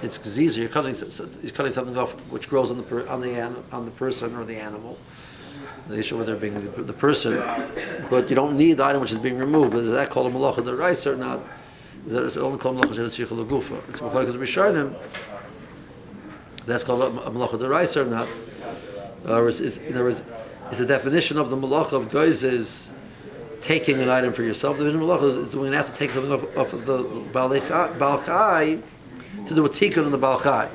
It's 0.00 0.16
gziza. 0.16 0.58
You're 0.58 0.68
cutting 0.68 0.94
you're 1.42 1.50
cutting 1.50 1.72
something 1.72 1.98
off 1.98 2.12
which 2.30 2.48
grows 2.48 2.70
on 2.70 2.76
the 2.76 2.84
per, 2.84 3.08
on 3.08 3.20
the 3.20 3.40
on 3.72 3.84
the 3.84 3.90
person 3.90 4.36
or 4.36 4.44
the 4.44 4.58
animal. 4.58 4.96
The 5.88 5.98
issue 5.98 6.18
whether 6.18 6.34
being 6.36 6.54
the, 6.54 6.82
the 6.82 6.92
person, 6.92 7.34
but 8.10 8.28
you 8.28 8.34
don't 8.34 8.56
need 8.56 8.74
the 8.74 8.84
item 8.84 9.00
which 9.00 9.12
is 9.12 9.18
being 9.18 9.38
removed. 9.38 9.74
Is 9.74 9.92
that 9.92 10.10
called 10.10 10.32
a 10.32 10.34
malacha 10.34 10.64
the 10.64 10.74
rice 10.74 11.06
or 11.06 11.16
not? 11.16 11.40
Is 12.06 12.34
that 12.34 12.40
only 12.40 12.58
called 12.58 12.78
malacha 12.78 12.94
shenetzich 12.94 13.26
lagufa? 13.26 13.88
It's 13.88 14.00
malacha 14.00 14.32
rishonim. 14.32 14.96
That's 16.66 16.82
called 16.82 17.02
a 17.02 17.30
malacha 17.30 17.58
the 17.58 17.68
rice 17.68 17.96
or 17.96 18.04
not? 18.04 18.28
Or 19.24 19.48
is, 19.48 19.78
words, 19.78 20.22
is 20.72 20.78
the 20.78 20.86
definition 20.86 21.38
of 21.38 21.50
the 21.50 21.56
malacha 21.56 21.92
of 21.92 22.10
goyz 22.10 22.42
is 22.42 22.88
taking 23.62 24.00
an 24.00 24.08
item 24.08 24.32
for 24.32 24.42
yourself. 24.42 24.78
The 24.78 24.86
of 24.86 24.94
malacha 24.94 25.44
is 25.44 25.52
doing 25.52 25.70
that 25.70 25.86
to 25.86 25.92
take 25.92 26.10
something 26.10 26.32
off, 26.32 26.56
off 26.56 26.72
of 26.72 26.86
the 26.86 27.04
balchai 27.04 28.82
to 29.46 29.54
do 29.54 29.64
a 29.64 29.68
tikkun 29.68 30.04
on 30.04 30.10
the 30.10 30.18
balchai. 30.18 30.68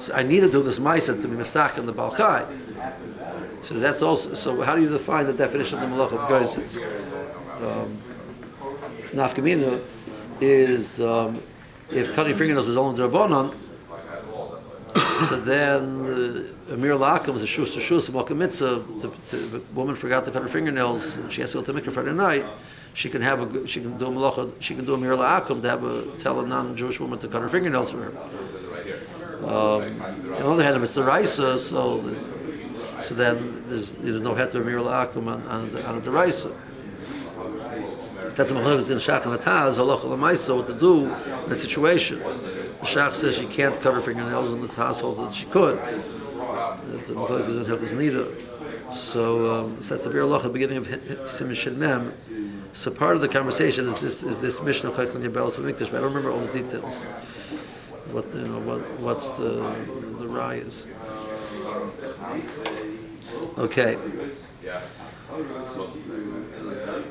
So 0.00 0.12
I 0.12 0.22
need 0.22 0.40
to 0.40 0.50
do 0.50 0.62
this 0.62 0.78
ma'isa 0.78 1.20
to 1.20 1.28
be 1.28 1.36
misak 1.36 1.78
on 1.78 1.86
the 1.86 1.94
balchai. 1.94 2.46
So 3.64 3.74
that's 3.74 4.02
also. 4.02 4.34
So 4.34 4.60
how 4.62 4.76
do 4.76 4.82
you 4.82 4.90
define 4.90 5.26
the 5.26 5.32
definition 5.32 5.78
of 5.78 5.88
the 5.88 5.96
malacha 5.96 6.12
of 6.12 6.28
goyz? 6.28 6.58
Um, 7.62 7.98
Nafkamina 9.12 9.80
is 10.40 11.00
um, 11.00 11.40
if 11.90 12.14
cutting 12.14 12.36
fingernails 12.36 12.68
is 12.68 12.76
only 12.76 13.00
drabonon, 13.00 13.54
so 15.28 15.40
then 15.40 16.52
uh, 16.68 16.74
Amir 16.74 16.94
Lakum 16.94 17.36
is 17.36 17.42
a 17.42 17.46
shus 17.46 17.72
to 17.72 17.80
shus 17.80 18.12
malka 18.12 18.34
mitzvah. 18.34 18.84
The, 19.30 19.62
woman 19.72 19.96
forgot 19.96 20.26
to 20.26 20.30
cut 20.30 20.42
her 20.42 20.48
fingernails, 20.48 21.18
she 21.30 21.40
has 21.40 21.52
to 21.52 21.62
go 21.62 21.64
to 21.64 21.80
mikvah 21.80 21.92
Friday 21.92 22.12
night. 22.12 22.44
She 22.92 23.08
can 23.08 23.22
have 23.22 23.40
a 23.40 23.66
she 23.66 23.80
can 23.80 23.96
do 23.96 24.06
a 24.06 24.10
malacha. 24.10 24.52
She 24.60 24.74
can 24.74 24.84
do 24.84 24.92
a 24.92 24.96
Amir 24.96 25.16
Lakum 25.16 25.62
to 25.62 25.70
have 25.70 25.84
a 25.84 26.04
tell 26.18 26.40
a 26.40 26.46
non-Jewish 26.46 27.00
woman 27.00 27.18
to 27.20 27.28
cut 27.28 27.40
her 27.40 27.48
fingernails 27.48 27.90
for 27.90 28.10
her. 28.10 28.12
Um, 29.44 29.82
on 30.02 30.22
the 30.22 30.46
other 30.46 30.62
hand, 30.62 30.76
if 30.76 30.82
it's 30.84 30.94
the 30.94 31.02
raisa, 31.02 31.58
so 31.58 31.98
the, 31.98 32.16
so 33.04 33.14
then 33.14 33.64
there's 33.68 33.92
there's 33.92 34.20
no 34.20 34.34
heter 34.34 34.56
Amir 34.56 34.78
Lakum 34.78 35.26
on 35.28 35.46
on, 35.46 35.70
the- 35.72 35.86
on 35.86 35.98
a 35.98 36.00
deraisa. 36.00 36.54
That's 38.34 38.50
a 38.50 38.54
machlokes 38.54 38.90
in 38.90 38.98
Shach 38.98 39.26
and 39.26 39.38
Ataz, 39.38 39.74
halacha 39.76 40.04
l'maisa, 40.04 40.56
what 40.56 40.66
to 40.66 40.74
do 40.74 41.04
in 41.04 41.48
that 41.48 41.60
situation. 41.60 42.18
The 42.18 42.86
Shach 42.86 43.12
says 43.12 43.36
she 43.36 43.46
can't 43.46 43.80
cut 43.80 43.94
her 43.94 44.00
fingernails, 44.00 44.52
and 44.52 44.62
the 44.62 44.68
Taz 44.68 45.00
holds 45.00 45.20
that 45.20 45.34
she 45.34 45.46
could. 45.46 45.78
It's 45.78 47.10
a 47.10 47.12
machlokes 47.12 47.48
in 47.48 47.64
Hilchos 47.64 47.92
Nida. 47.92 48.94
So, 48.94 49.54
um, 49.54 49.82
so 49.82 49.94
that's 49.94 50.04
the 50.04 50.10
Bir 50.10 50.22
halacha, 50.22 50.44
the 50.44 50.48
beginning 50.48 50.78
of 50.78 50.86
Siman 50.86 51.54
Shin 51.54 51.78
Mem. 51.78 52.12
So 52.72 52.90
part 52.90 53.14
of 53.14 53.22
the 53.22 53.28
conversation 53.28 53.88
is 53.88 54.00
this 54.00 54.22
is 54.24 54.40
this 54.40 54.60
mission 54.62 54.88
of 54.88 54.94
Chayklin 54.94 55.22
Yabel 55.28 55.54
to 55.54 55.60
Mikdash, 55.60 55.90
but 55.92 55.98
I 55.98 56.00
don't 56.00 56.12
remember 56.12 56.32
all 56.32 56.40
the 56.40 56.52
details. 56.52 56.94
What 58.10 58.26
you 58.34 58.42
know, 58.42 58.58
what 58.60 58.80
what's 58.98 59.28
the 59.38 59.62
the 60.18 60.50
is. 60.66 60.82
Okay. 63.58 63.96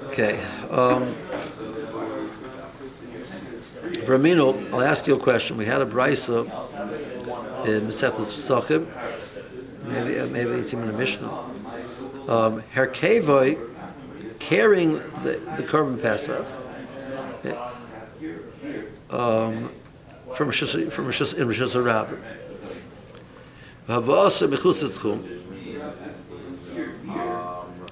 Okay. 0.07 0.39
Um, 0.69 1.15
Ramino, 4.05 4.73
I'll 4.73 4.81
ask 4.81 5.07
you 5.07 5.15
a 5.15 5.19
question. 5.19 5.57
We 5.57 5.65
had 5.65 5.81
a 5.81 5.85
brisa 5.85 6.45
in 7.65 7.87
Mesechus 7.87 8.31
Pesachim, 8.33 8.87
maybe 9.85 10.19
uh, 10.19 10.27
maybe 10.27 10.51
it's 10.51 10.73
even 10.73 10.89
a 10.89 10.93
Mishnah. 10.93 11.31
Um, 12.27 12.63
Herkevoi 12.73 13.57
carrying 14.39 14.93
the 15.23 15.39
the 15.57 15.63
korban 15.63 16.01
pesach 16.01 16.45
um, 19.09 19.71
from 20.35 20.49
Rishus- 20.49 20.91
from 20.91 21.07
Rishus- 21.07 21.33
in. 21.37 21.47
Havasa 23.87 24.47
mechutz 24.47 24.89
tchum, 24.91 25.21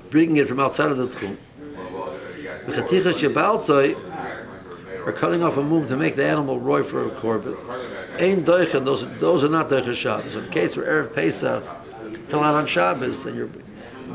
bringing 0.10 0.38
it 0.38 0.48
from 0.48 0.60
outside 0.62 0.90
of 0.90 0.98
the 0.98 1.08
tchum. 1.08 1.36
V'chatichas 2.66 3.20
yebaltoi 3.20 3.98
are 5.06 5.12
cutting 5.12 5.44
off 5.44 5.58
a 5.58 5.62
mum 5.62 5.88
to 5.90 5.98
make 5.98 6.16
the 6.16 6.24
animal 6.24 6.60
roy 6.60 6.82
for 6.82 7.06
a 7.06 7.10
korban. 7.10 7.58
Ein 8.22 8.44
doichen, 8.44 8.86
those, 8.86 9.06
those 9.20 9.44
are 9.44 9.50
not 9.50 9.70
doichen 9.70 9.94
Shabbos. 9.94 10.36
In 10.36 10.50
case 10.50 10.78
where 10.78 10.86
Erev 10.86 11.14
Pesach 11.14 11.64
fell 12.28 12.42
out 12.42 12.56
on 12.56 12.68
Shabbos, 12.68 13.26
and 13.26 13.36
you're 13.36 13.50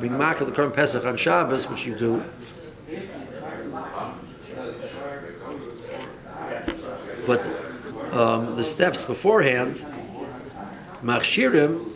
being 0.00 0.16
marked 0.16 0.40
the 0.40 0.46
korban 0.46 0.74
Pesach 0.74 1.04
on 1.04 1.18
Shabbos, 1.18 1.68
which 1.68 1.84
you 1.84 1.94
do, 1.94 2.24
but 7.26 7.44
um, 8.12 8.56
the 8.56 8.64
steps 8.64 9.02
beforehand, 9.04 9.84
machshirim, 11.02 11.92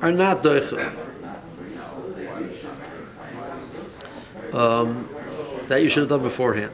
are 0.00 0.12
not 0.12 0.42
doichen. 0.42 1.02
um, 4.52 5.08
that 5.68 5.82
you 5.82 5.88
should 5.88 6.00
have 6.00 6.08
done 6.08 6.22
beforehand. 6.22 6.72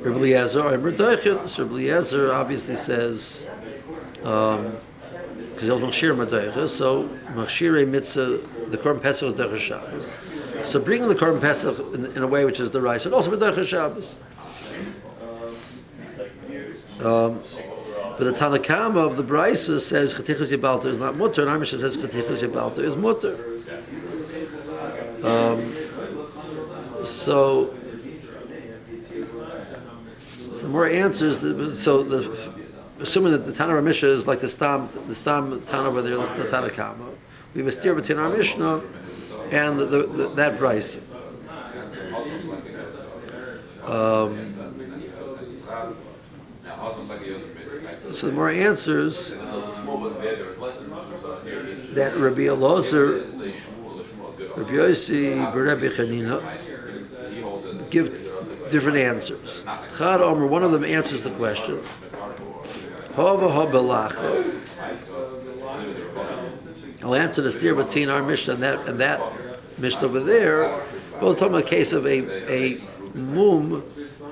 Rabbi 0.00 0.16
Eliezer, 0.16 0.62
Rabbi 0.62 0.88
Eliezer 1.58 2.32
obviously 2.32 2.76
says, 2.76 3.42
um, 4.22 4.76
because 5.60 5.62
he'll 5.62 5.78
machir 5.78 6.14
Madoicha, 6.14 6.68
so 6.68 7.08
machire 7.34 7.86
mitzvah, 7.86 8.40
the 8.68 8.78
Korban 8.78 9.02
Pesach 9.02 9.28
is 9.28 9.34
Doicha 9.34 9.58
Shabbos. 9.58 10.10
So 10.66 10.80
bring 10.80 11.06
the 11.08 11.14
Korban 11.14 11.40
Pesach 11.40 11.78
in, 11.94 12.06
in 12.06 12.22
a 12.22 12.26
way 12.26 12.44
which 12.44 12.60
is 12.60 12.70
the 12.70 12.80
rice, 12.80 13.04
and 13.04 13.14
also 13.14 13.36
Madoicha 13.36 13.66
Shabbos. 13.66 14.16
Um, 17.04 17.40
but 18.20 18.34
the 18.34 18.38
Tanakama 18.38 18.98
of 18.98 19.16
the 19.16 19.22
Brisa 19.22 19.80
says 19.80 20.12
Chatichas 20.12 20.48
Yibalta 20.48 20.84
is 20.84 20.98
not 20.98 21.16
mutter, 21.16 21.48
and 21.48 21.50
Amish 21.50 21.70
says 21.70 21.96
Chatichas 21.96 22.40
Yibalta 22.40 22.80
is 22.80 22.94
mutter. 22.94 23.32
Um, 25.26 25.74
so, 27.06 27.74
so 30.54 30.68
more 30.68 30.86
answers. 30.86 31.40
So 31.80 32.02
the 32.02 32.52
assuming 32.98 33.32
that 33.32 33.46
the 33.46 33.54
Tana 33.54 33.80
Mishnah 33.80 34.10
is 34.10 34.26
like 34.26 34.42
the 34.42 34.50
Stam, 34.50 34.90
the 35.08 35.14
Stam 35.16 35.62
Tana 35.62 35.88
over 35.88 36.02
there, 36.02 36.18
the 36.18 36.44
Tanakama, 36.44 37.16
we 37.54 37.66
a 37.66 37.72
steer 37.72 37.94
between 37.94 38.18
our 38.18 38.28
Mishnah 38.28 38.82
and 39.50 39.80
the, 39.80 39.86
the, 39.86 40.02
the, 40.06 40.28
that 40.34 40.58
Brisa. 40.58 41.00
Um, 43.82 44.60
so 48.12 48.26
the 48.26 48.32
more 48.32 48.50
answers 48.50 49.30
that 51.94 52.12
Rabbi 52.16 52.42
Elazar, 52.42 53.24
Rabbi 54.56 54.70
Yossi, 54.70 55.54
Rabbi 55.54 55.88
Chanina 55.88 56.40
give 57.90 58.12
different 58.70 58.98
answers. 58.98 59.62
Chad 59.96 60.20
Omer, 60.20 60.46
one 60.46 60.62
of 60.62 60.72
them 60.72 60.84
answers 60.84 61.22
the 61.22 61.30
question. 61.30 61.80
I'll 67.02 67.14
answer 67.14 67.42
the 67.42 67.52
steer 67.52 67.74
between 67.74 68.08
our 68.08 68.22
Mishnah 68.22 68.54
and 68.54 68.62
that, 68.62 68.86
and 68.86 69.00
that 69.00 69.20
Mishnah 69.78 70.02
over 70.02 70.20
there. 70.20 70.82
Both 71.20 71.38
talking 71.38 71.54
about 71.54 71.66
a 71.66 71.68
case 71.68 71.92
of 71.92 72.06
a, 72.06 72.50
a 72.50 72.80
mum, 73.14 73.82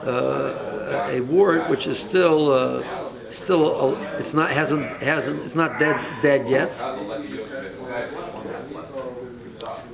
uh, 0.02 1.09
a 1.11 1.20
wart, 1.20 1.68
which 1.68 1.86
is 1.86 1.98
still. 1.98 2.52
Uh, 2.52 2.97
still 3.31 3.95
a, 3.95 4.18
it's 4.18 4.35
not 4.35 4.51
hasn't 4.51 4.87
hasn't 5.03 5.45
it's 5.45 5.55
not 5.55 5.79
dead 5.79 6.01
dead 6.22 6.49
yet. 6.49 6.74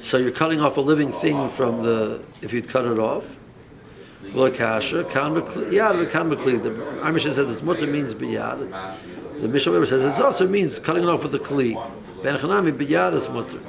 So 0.01 0.19
you're 0.19 0.33
cutting 0.33 0.61
off 0.61 0.77
a 0.77 0.81
living 0.81 1.13
thing 1.13 1.49
from 1.51 1.83
the 1.83 2.23
if 2.43 2.53
you'd 2.53 2.69
cut 2.69 2.85
it 2.85 2.99
off. 2.99 3.25
Lakasha, 4.33 5.05
yad. 5.05 6.63
The 6.63 6.71
Amisha 6.71 7.35
says 7.35 7.51
it's 7.51 7.63
mutter 7.63 7.87
means 7.87 8.15
biyad. 8.15 8.71
The 9.41 9.49
Mishnah 9.49 9.87
says 9.87 10.03
it 10.03 10.23
also 10.23 10.49
means 10.49 10.79
cutting 10.79 11.05
it 11.05 11.09
off 11.09 11.23
with 11.23 11.35
a 11.35 11.39
kli. 11.39 11.75
Ben 12.23 12.37
Chanami 12.37 12.73
biyad 12.73 13.15
is 13.15 13.29
mutter. 13.29 13.61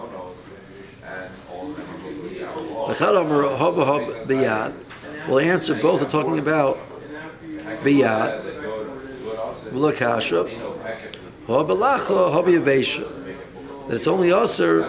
We'll 5.27 5.39
answer 5.39 5.75
both 5.75 6.01
are 6.01 6.11
talking 6.11 6.39
about 6.39 6.77
biyad. 7.83 8.54
That 13.87 13.95
it's 13.95 14.07
only 14.07 14.31
usher 14.31 14.83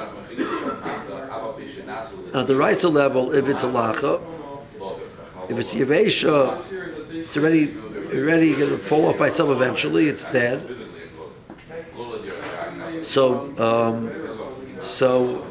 at 2.35 2.47
the 2.47 2.57
right 2.57 2.83
level 2.85 3.33
if 3.33 3.49
it's 3.49 3.63
a 3.63 3.67
lacha. 3.67 4.21
If 5.49 5.59
it's 5.59 5.75
Yavesha, 5.75 6.61
it's 7.13 7.37
already 7.37 7.77
already 8.13 8.55
going 8.55 8.71
to 8.71 8.79
fall 8.79 9.07
off 9.07 9.19
by 9.19 9.29
itself 9.29 9.51
eventually. 9.51 10.09
It's 10.09 10.25
dead. 10.33 10.77
So, 13.03 13.57
um, 13.59 14.11
so 14.83 15.47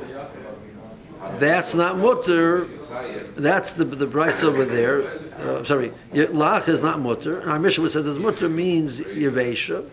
that's 1.38 1.73
not 1.73 1.97
mutter. 1.97 2.65
That's 3.36 3.73
the 3.73 3.86
the 3.86 4.07
price 4.07 4.43
over 4.43 4.65
there. 4.65 5.24
Uh, 5.39 5.63
sorry, 5.65 5.89
lach 6.13 6.67
is 6.67 6.81
not 6.81 6.99
mutter. 6.99 7.39
And 7.39 7.51
our 7.51 7.59
mission 7.59 7.88
says 7.89 8.05
this 8.05 8.17
mutter 8.17 8.47
means 8.47 8.99
Yavesha, 8.99 9.89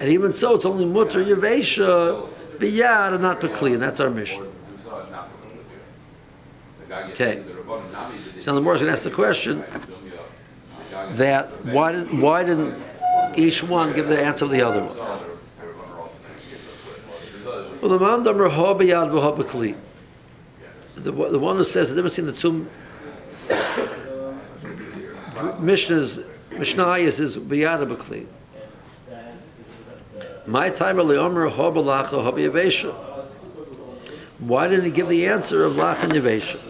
and 0.00 0.08
even 0.08 0.32
so, 0.32 0.54
it's 0.54 0.64
only 0.64 0.84
mutter 0.84 1.24
Yavesha 1.24 2.28
biyad 2.58 3.14
and 3.14 3.22
not 3.22 3.40
bekli, 3.40 3.74
and 3.74 3.82
that's 3.82 4.00
our 4.00 4.10
mission. 4.10 4.46
Okay. 6.90 7.42
So 8.40 8.54
the 8.54 8.60
Morris 8.60 8.80
to 8.80 8.90
ask 8.90 9.02
the 9.02 9.10
question 9.10 9.64
that 11.10 11.64
why 11.66 11.92
did 11.92 12.18
why 12.18 12.44
didn't 12.44 12.82
each 13.36 13.62
one 13.62 13.94
give 13.94 14.08
the 14.08 14.20
answer 14.20 14.40
to 14.40 14.48
the 14.48 14.62
other 14.62 14.84
one? 14.84 14.96
Well, 17.80 17.90
the 17.90 17.98
man. 17.98 18.24
The 18.24 18.32
the 21.12 21.38
one 21.38 21.56
who 21.56 21.64
says 21.64 21.90
the 21.90 21.94
difference 21.94 22.16
between 22.16 22.34
the 22.34 22.40
two 22.40 22.66
Mishnahs 25.38 26.24
Mishnayos 26.50 27.20
is 27.20 27.36
biyad 27.36 27.96
v'kli. 27.96 28.26
My 30.46 30.70
time 30.70 30.96
leomer 30.96 31.52
hobalacha 31.52 32.10
hobiyavesha. 32.10 32.94
Why 34.38 34.68
didn't 34.68 34.84
he 34.84 34.90
give 34.90 35.08
the 35.08 35.26
answer 35.26 35.64
of 35.64 35.74
lach 35.74 36.02
and 36.02 36.12
yavesha? 36.12 36.68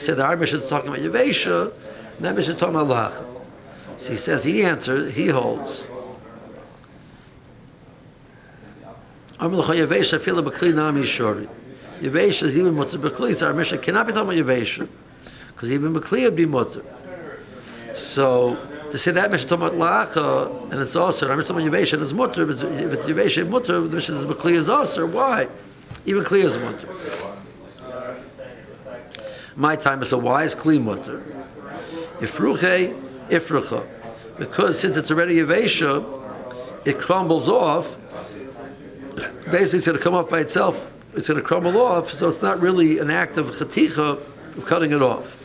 said 0.00 0.18
our 0.18 0.36
Mishnah 0.36 0.60
is 0.60 0.68
talking 0.68 0.88
about 0.88 1.00
Yavesha, 1.00 1.72
and 2.16 2.24
that 2.24 2.34
Mishnah 2.34 2.54
is 2.54 2.58
talking 2.58 2.74
about 2.74 3.12
Lach. 3.12 3.24
So 4.00 4.12
he 4.12 4.16
says 4.16 4.44
he 4.44 4.62
answers, 4.62 5.14
he 5.14 5.28
holds. 5.28 5.84
Yavesha 9.38 10.20
fila 10.20 10.42
b'kli 10.42 10.74
nami 10.74 11.02
shori. 11.02 11.48
Yavesha 12.00 12.44
is 12.44 12.56
even 12.56 12.74
mutter 12.74 12.98
b'kli, 12.98 13.36
so 13.36 13.46
our 13.46 13.52
Mishnah 13.52 13.78
cannot 13.78 14.06
be 14.06 14.12
talking 14.12 14.38
about 14.38 14.46
Yavesha, 14.46 14.88
because 15.48 15.70
even 15.70 15.92
b'kli 15.92 16.24
would 16.24 16.36
be 16.36 16.46
mutter. 16.46 16.82
So 18.00 18.56
to 18.90 18.98
say 18.98 19.12
that 19.12 19.30
Mishnah 19.30 19.48
talking 19.48 19.78
about 19.78 20.12
Lacha, 20.12 20.72
and 20.72 20.80
it's 20.80 20.96
also, 20.96 21.28
our 21.28 21.36
Mishnah 21.36 21.54
talking 21.54 21.68
about 21.68 21.92
and 21.92 22.02
it's 22.02 22.12
mutter, 22.12 22.50
if 22.50 22.60
it's 22.60 23.04
Yavesha 23.06 23.48
mutter, 23.48 23.80
the 23.80 23.96
Mishnah 23.96 24.16
says 24.16 24.24
b'kli 24.24 24.52
is 24.52 24.68
also, 24.68 25.06
why? 25.06 25.48
Even 26.06 26.24
Kli 26.24 26.44
is 26.44 26.56
mutter. 26.56 26.88
My 29.54 29.76
time 29.76 30.02
is 30.02 30.08
so 30.08 30.18
why 30.18 30.44
is 30.44 30.54
Kli 30.54 30.82
mutter? 30.82 31.22
Ifruche, 32.18 32.98
ifrucha. 33.28 33.86
Because 34.38 34.80
since 34.80 34.96
it's 34.96 35.10
already 35.10 35.36
Yavesha, 35.36 36.86
it 36.86 36.98
crumbles 36.98 37.48
off. 37.48 37.96
Basically, 39.50 39.78
it's 39.78 39.86
going 39.86 39.98
to 39.98 40.02
come 40.02 40.14
off 40.14 40.30
by 40.30 40.40
itself. 40.40 40.90
It's 41.14 41.28
going 41.28 41.40
to 41.40 41.46
crumble 41.46 41.80
off, 41.80 42.12
so 42.12 42.30
it's 42.30 42.42
not 42.42 42.60
really 42.60 42.98
an 42.98 43.10
act 43.10 43.36
of 43.36 43.46
chaticha 43.50 44.18
of 44.56 44.64
cutting 44.64 44.92
it 44.92 45.02
off. 45.02 45.39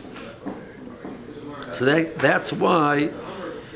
So 1.77 1.85
that, 1.85 2.15
that's 2.19 2.53
why 2.53 3.09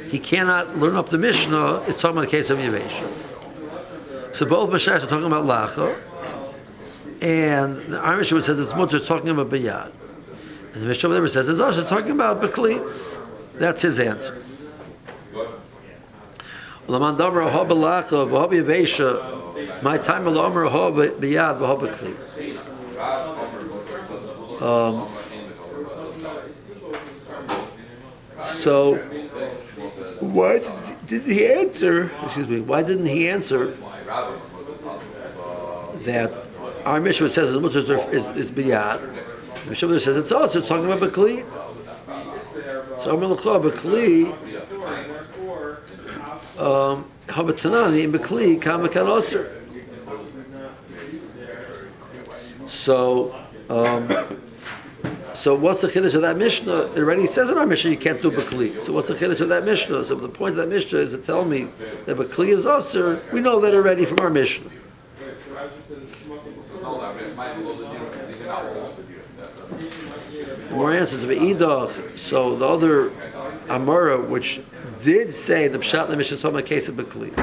he 0.10 0.20
cannot 0.20 0.78
learn 0.78 0.96
up 0.96 1.10
the 1.10 1.18
Mishnah. 1.18 1.84
It's 1.88 2.00
talking 2.00 2.18
about 2.18 2.28
a 2.28 2.32
case 2.32 2.50
of 2.50 2.58
Yavesha. 2.58 4.36
So 4.36 4.46
both 4.46 4.70
Mashayas 4.70 5.04
are 5.04 5.08
talking 5.08 5.26
about 5.26 5.46
Lacha, 5.46 6.00
and 7.22 7.78
the 7.94 8.00
Irish 8.00 8.30
says 8.30 8.60
it's 8.60 8.74
mutter 8.74 9.00
talking 9.00 9.30
about 9.30 9.50
Bayad. 9.50 9.92
And 10.74 10.84
the 10.84 10.88
Mishnah 10.88 11.10
never 11.10 11.28
says 11.28 11.50
it's 11.50 11.60
also 11.60 11.84
talking 11.84 12.12
about 12.12 12.42
Bekli. 12.42 12.80
That's 13.56 13.82
his 13.82 14.00
answer. 14.00 14.42
Laman 16.88 17.18
Damar 17.18 17.50
Hob 17.50 17.70
Lacha 17.70 18.30
Hob 18.30 18.52
Yavesha. 18.52 19.84
My 19.84 19.98
time 19.98 20.26
will 20.26 20.40
Omer 20.40 20.70
Hob 20.70 20.96
Biyad 20.96 21.58
Hob 21.60 21.82
Bekli. 21.82 22.16
Um, 24.62 25.08
so, 28.64 28.96
why 30.20 30.60
didn't 31.08 31.32
he 31.32 31.48
answer? 31.48 32.12
Excuse 32.24 32.48
me. 32.48 32.60
Why 32.60 32.84
didn't 32.84 33.06
he 33.06 33.28
answer 33.30 33.78
that 36.04 36.32
our 36.86 37.00
Mishnah 37.00 37.30
says 37.30 37.50
his 37.50 37.62
mutter 37.62 37.80
is, 38.12 38.28
is 38.30 38.52
biyad? 38.52 39.00
The 39.64 39.70
Mishnah 39.70 40.00
says 40.00 40.18
it's 40.18 40.32
also 40.32 40.62
talking 40.62 40.92
about 40.92 41.00
Bekli. 41.00 41.46
So 43.04 43.16
I'm 43.16 43.22
Melachah 43.22 43.72
Bekli. 43.72 44.34
Um, 46.60 47.10
Habatanani 47.28 48.04
in 48.04 48.12
Bekli 48.12 48.60
Kamakan 48.60 49.08
Osir. 49.08 49.48
So, 52.68 53.36
um, 53.70 54.08
so 55.40 55.56
what's 55.56 55.80
the 55.80 55.88
chiddush 55.88 56.16
of 56.16 56.22
that 56.24 56.36
Mishnah? 56.36 56.92
It 56.92 56.98
already 56.98 57.26
says 57.26 57.50
in 57.50 57.58
our 57.58 57.66
Mishnah 57.66 57.92
you 57.92 57.98
can't 57.98 58.22
do 58.22 58.30
Bekli. 58.30 58.82
So 58.82 58.92
what's 58.92 59.08
the 59.08 59.16
chiddush 59.16 59.40
of 59.40 59.48
that 59.48 59.64
Mishnah? 59.64 60.04
So 60.04 60.16
the 60.16 60.28
point 60.28 60.52
of 60.52 60.58
that 60.58 60.68
Mishnah 60.68 61.00
is 61.00 61.12
to 61.12 61.18
tell 61.18 61.46
me 61.46 61.70
that 62.06 62.18
Bekli 62.18 62.50
is 62.50 62.66
Osir. 62.66 63.32
We 63.32 63.40
know 63.40 63.62
that 63.62 63.74
already 63.74 64.04
from 64.04 64.20
our 64.20 64.30
Mishnah. 64.30 64.70
More 70.72 70.92
answers 70.92 71.24
of 71.24 71.30
Eidah. 71.30 72.18
So 72.18 72.58
the 72.58 72.68
other 72.68 73.10
Amora, 73.68 74.28
which 74.28 74.60
did 75.04 75.34
say 75.34 75.70
the 75.70 75.80
Pshat 75.80 76.10
the 76.10 76.18
Mishnah 76.18 76.38
Toma 76.38 76.62
case 76.62 76.90
of 76.90 76.96
Bekli. 76.96 77.34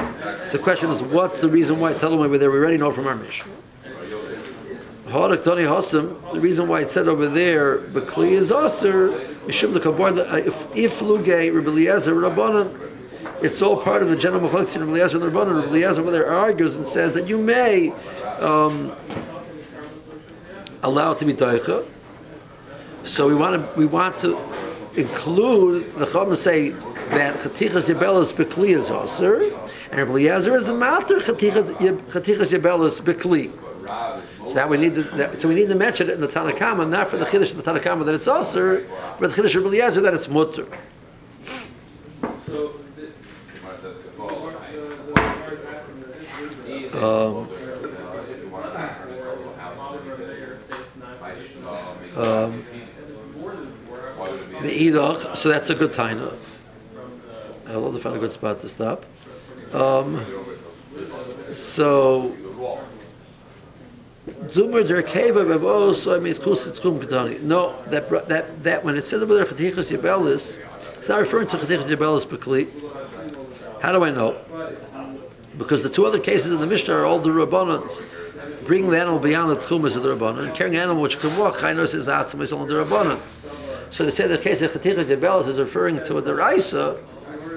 So 0.51 0.57
the 0.57 0.63
question 0.63 0.91
is, 0.91 1.01
what's 1.01 1.41
the 1.41 1.49
reason 1.49 1.79
why? 1.79 1.93
Tell 1.93 2.11
them 2.11 2.19
over 2.19 2.37
there. 2.37 2.51
We 2.51 2.59
already 2.59 2.77
know 2.77 2.91
from 2.91 3.07
our 3.07 3.15
Mishnah. 3.15 3.51
The 5.07 6.11
reason 6.33 6.67
why 6.67 6.81
it 6.81 6.89
said 6.89 7.07
over 7.07 7.29
there, 7.29 7.77
Bekli 7.77 8.31
is 8.31 8.51
Aser, 8.51 9.09
Mishum 9.45 9.71
the 9.71 9.79
Kabor, 9.79 10.45
if 10.45 10.75
if 10.75 11.01
Luge, 11.01 11.27
Rabbi 11.27 12.09
Rabbanan, 12.09 12.91
it's 13.41 13.61
all 13.61 13.81
part 13.81 14.03
of 14.03 14.09
the 14.09 14.17
general 14.17 14.49
Mechalek 14.49 14.75
in 14.75 14.81
Rabbi 14.81 14.99
Eliezer 14.99 15.23
and 15.23 15.33
Rabbanan. 15.33 15.61
Rabbi 15.61 15.67
Eliezer 15.69 16.01
over 16.01 16.11
there 16.11 16.29
argues 16.29 16.75
and 16.75 16.85
says 16.87 17.13
that 17.13 17.29
you 17.29 17.37
may 17.37 17.91
um, 18.41 18.91
allow 20.83 21.13
it 21.13 21.19
to 21.19 21.25
be 21.25 21.33
Daicha. 21.33 21.85
So 23.05 23.29
we 23.29 23.35
want 23.35 23.55
to 23.55 23.79
we 23.79 23.85
want 23.85 24.19
to 24.19 24.37
include 24.97 25.95
the 25.95 26.05
Chacham 26.05 26.35
say 26.35 26.69
that 26.69 27.39
Chatichas 27.39 27.83
Yebelas 27.83 28.33
Bekli 28.33 28.77
is 28.77 28.91
Aser, 28.91 29.55
and 29.89 30.01
Rabbi 30.01 30.11
Eliezer 30.11 30.57
is 30.57 30.67
a 30.67 30.73
matter 30.73 31.21
Chatichas 31.21 31.77
Yebelas 31.77 32.99
Bekli. 32.99 33.53
So 34.47 34.53
that 34.53 34.69
we 34.69 34.77
need 34.77 34.95
to, 34.95 35.03
that, 35.03 35.41
so 35.41 35.49
we 35.49 35.55
need 35.55 35.67
to 35.67 35.75
mention 35.75 36.09
it 36.09 36.13
in 36.13 36.21
the 36.21 36.27
Tanakama, 36.27 36.87
not 36.87 37.09
for 37.09 37.17
the 37.17 37.25
Chiddush 37.25 37.51
of 37.51 37.63
the 37.63 37.69
Tanakama 37.69 38.05
that 38.05 38.15
it's 38.15 38.27
Aser, 38.27 38.87
but 39.19 39.35
the 39.35 39.41
Chiddush 39.41 39.55
of 39.55 39.65
Eliezer 39.65 39.99
that 40.01 40.13
it's 40.13 40.29
Mutter. 40.29 40.67
Um, 46.93 47.49
um, 52.15 52.65
so 55.35 55.49
that's 55.49 55.69
a 55.69 55.75
good 55.75 55.91
taina. 55.91 56.33
I'll 57.67 57.83
have 57.83 57.93
to 57.93 57.99
find 57.99 58.15
a 58.15 58.19
good 58.19 58.31
spot 58.31 58.61
to 58.61 58.69
stop. 58.69 59.05
Um, 59.73 60.25
so, 61.53 62.35
Zumer 64.27 64.83
derkeva 64.83 65.47
bevo 65.47 65.93
so 65.93 66.13
it 66.13 66.21
means 66.21 66.37
kus 66.37 66.67
tzkum 66.67 66.99
ketani. 66.99 67.41
No, 67.41 67.81
that 67.85 68.09
that 68.27 68.63
that 68.63 68.83
when 68.83 68.97
it 68.97 69.05
says 69.05 69.21
over 69.21 69.33
there 69.33 69.45
chatichas 69.45 69.95
yebelis, 69.95 70.53
it's 70.97 71.07
not 71.07 71.19
referring 71.19 71.47
to 71.47 71.57
chatichas 71.57 71.85
yebelis 71.85 72.25
bekli. 72.25 72.67
How 73.81 73.93
do 73.93 74.03
I 74.03 74.11
know? 74.11 74.37
Because 75.57 75.81
the 75.81 75.89
two 75.89 76.05
other 76.05 76.19
cases 76.19 76.51
in 76.51 76.59
the 76.59 76.67
Mishnah 76.67 76.93
are 76.93 77.05
all 77.05 77.19
the 77.19 77.29
rabbanans. 77.29 78.01
Bringing 78.65 78.89
the 78.89 78.99
animal 78.99 79.19
beyond 79.19 79.49
the 79.49 79.55
tchumas 79.55 79.95
of 79.95 80.03
the 80.03 80.13
rabbanan, 80.13 80.47
and 80.47 80.55
carrying 80.55 80.75
an 80.75 80.81
animal 80.81 81.01
which 81.01 81.19
can 81.19 81.37
walk, 81.37 81.55
chaynos 81.55 81.93
is 81.93 82.07
atzma 82.07 82.41
is 82.41 82.51
only 82.51 82.73
the 82.73 82.83
rabbanan. 82.83 83.19
So 83.91 84.03
to 84.03 84.11
say 84.11 84.27
the 84.27 84.37
case 84.37 84.61
of 84.61 84.71
chatichas 84.71 85.05
yebelis 85.05 85.47
is 85.47 85.57
referring 85.57 86.03
to 86.03 86.19
the 86.19 86.35
raisa 86.35 87.01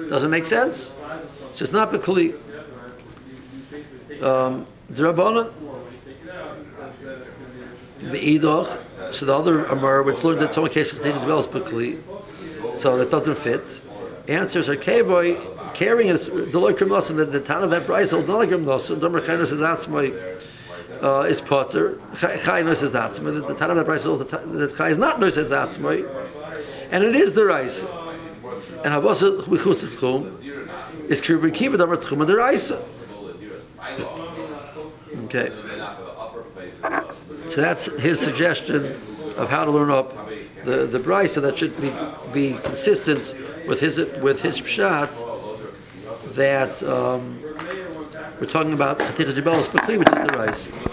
doesn't 0.09 0.29
make 0.29 0.45
sense. 0.45 0.95
So 1.53 1.63
it's 1.63 1.73
not 1.73 1.91
bekli. 1.91 2.33
Um, 4.23 4.67
the 4.89 5.03
rabbanan 5.03 5.51
the 8.01 8.19
edoch 8.19 8.79
so 9.11 9.25
the 9.25 9.35
other 9.35 9.65
amar 9.65 10.01
which 10.03 10.23
learned 10.23 10.39
the 10.39 10.47
tom 10.47 10.67
case 10.69 10.91
thing 10.91 11.15
well 11.25 11.39
as 11.39 11.47
so 12.81 12.97
that 12.97 13.11
doesn't 13.11 13.37
fit. 13.37 13.61
Answers 14.27 14.69
are 14.69 14.75
okay, 14.75 15.01
carrying 15.73 16.09
is 16.09 16.25
the 16.25 16.59
lord 16.59 16.77
come 16.77 16.89
in 17.09 17.17
the 17.17 17.39
town 17.39 17.63
of 17.63 17.69
that 17.71 17.85
price 17.85 18.11
of 18.11 18.27
Lord 18.27 18.51
him 18.51 18.65
loss 18.65 18.89
and 18.89 19.01
number 19.01 19.21
kind 19.21 19.47
says 19.47 19.59
that's 19.59 19.87
my 19.87 20.11
uh 21.01 21.21
is 21.21 21.41
potter 21.41 21.99
kind 22.15 22.77
says 22.77 22.91
that's 22.91 23.19
my 23.19 23.31
the 23.31 23.55
town 23.55 23.71
of 23.71 23.77
that 23.77 23.85
price 23.85 24.05
all 24.05 24.17
the 24.17 24.25
that 24.25 24.75
guy 24.77 24.89
is 24.89 24.97
not 24.97 25.19
no 25.19 25.29
says 25.29 25.49
that's 25.49 25.79
my 25.79 26.03
and 26.91 27.03
it 27.03 27.15
is 27.15 27.33
the 27.33 27.45
rice 27.45 27.83
and 28.83 28.93
i 28.93 28.97
was 28.97 29.21
we 29.47 29.57
go 29.57 29.73
to 29.73 29.87
school 29.87 30.27
is 31.09 31.21
keep 31.21 31.43
it 31.43 31.53
keep 31.53 31.73
the 32.25 32.35
rice 32.35 32.71
okay. 35.25 35.51
So 37.51 37.59
that's 37.59 37.87
his 37.99 38.17
suggestion 38.17 38.95
of 39.35 39.49
how 39.49 39.65
to 39.65 39.71
learn 39.71 39.91
up 39.91 40.29
the 40.63 40.85
the 40.85 40.99
brisa 40.99 41.41
that 41.41 41.57
should 41.57 41.75
be 41.81 41.91
be 42.31 42.57
consistent 42.59 43.21
with 43.67 43.81
his 43.81 43.97
with 44.21 44.41
his 44.41 44.61
pshat 44.61 45.09
that 46.35 46.81
um, 46.83 47.41
we're 48.39 48.47
talking 48.47 48.71
about 48.71 48.99
chatichas 48.99 49.35
jebel 49.35 49.57
which 49.57 49.67
is 49.67 50.27
the 50.27 50.37
rice. 50.37 50.91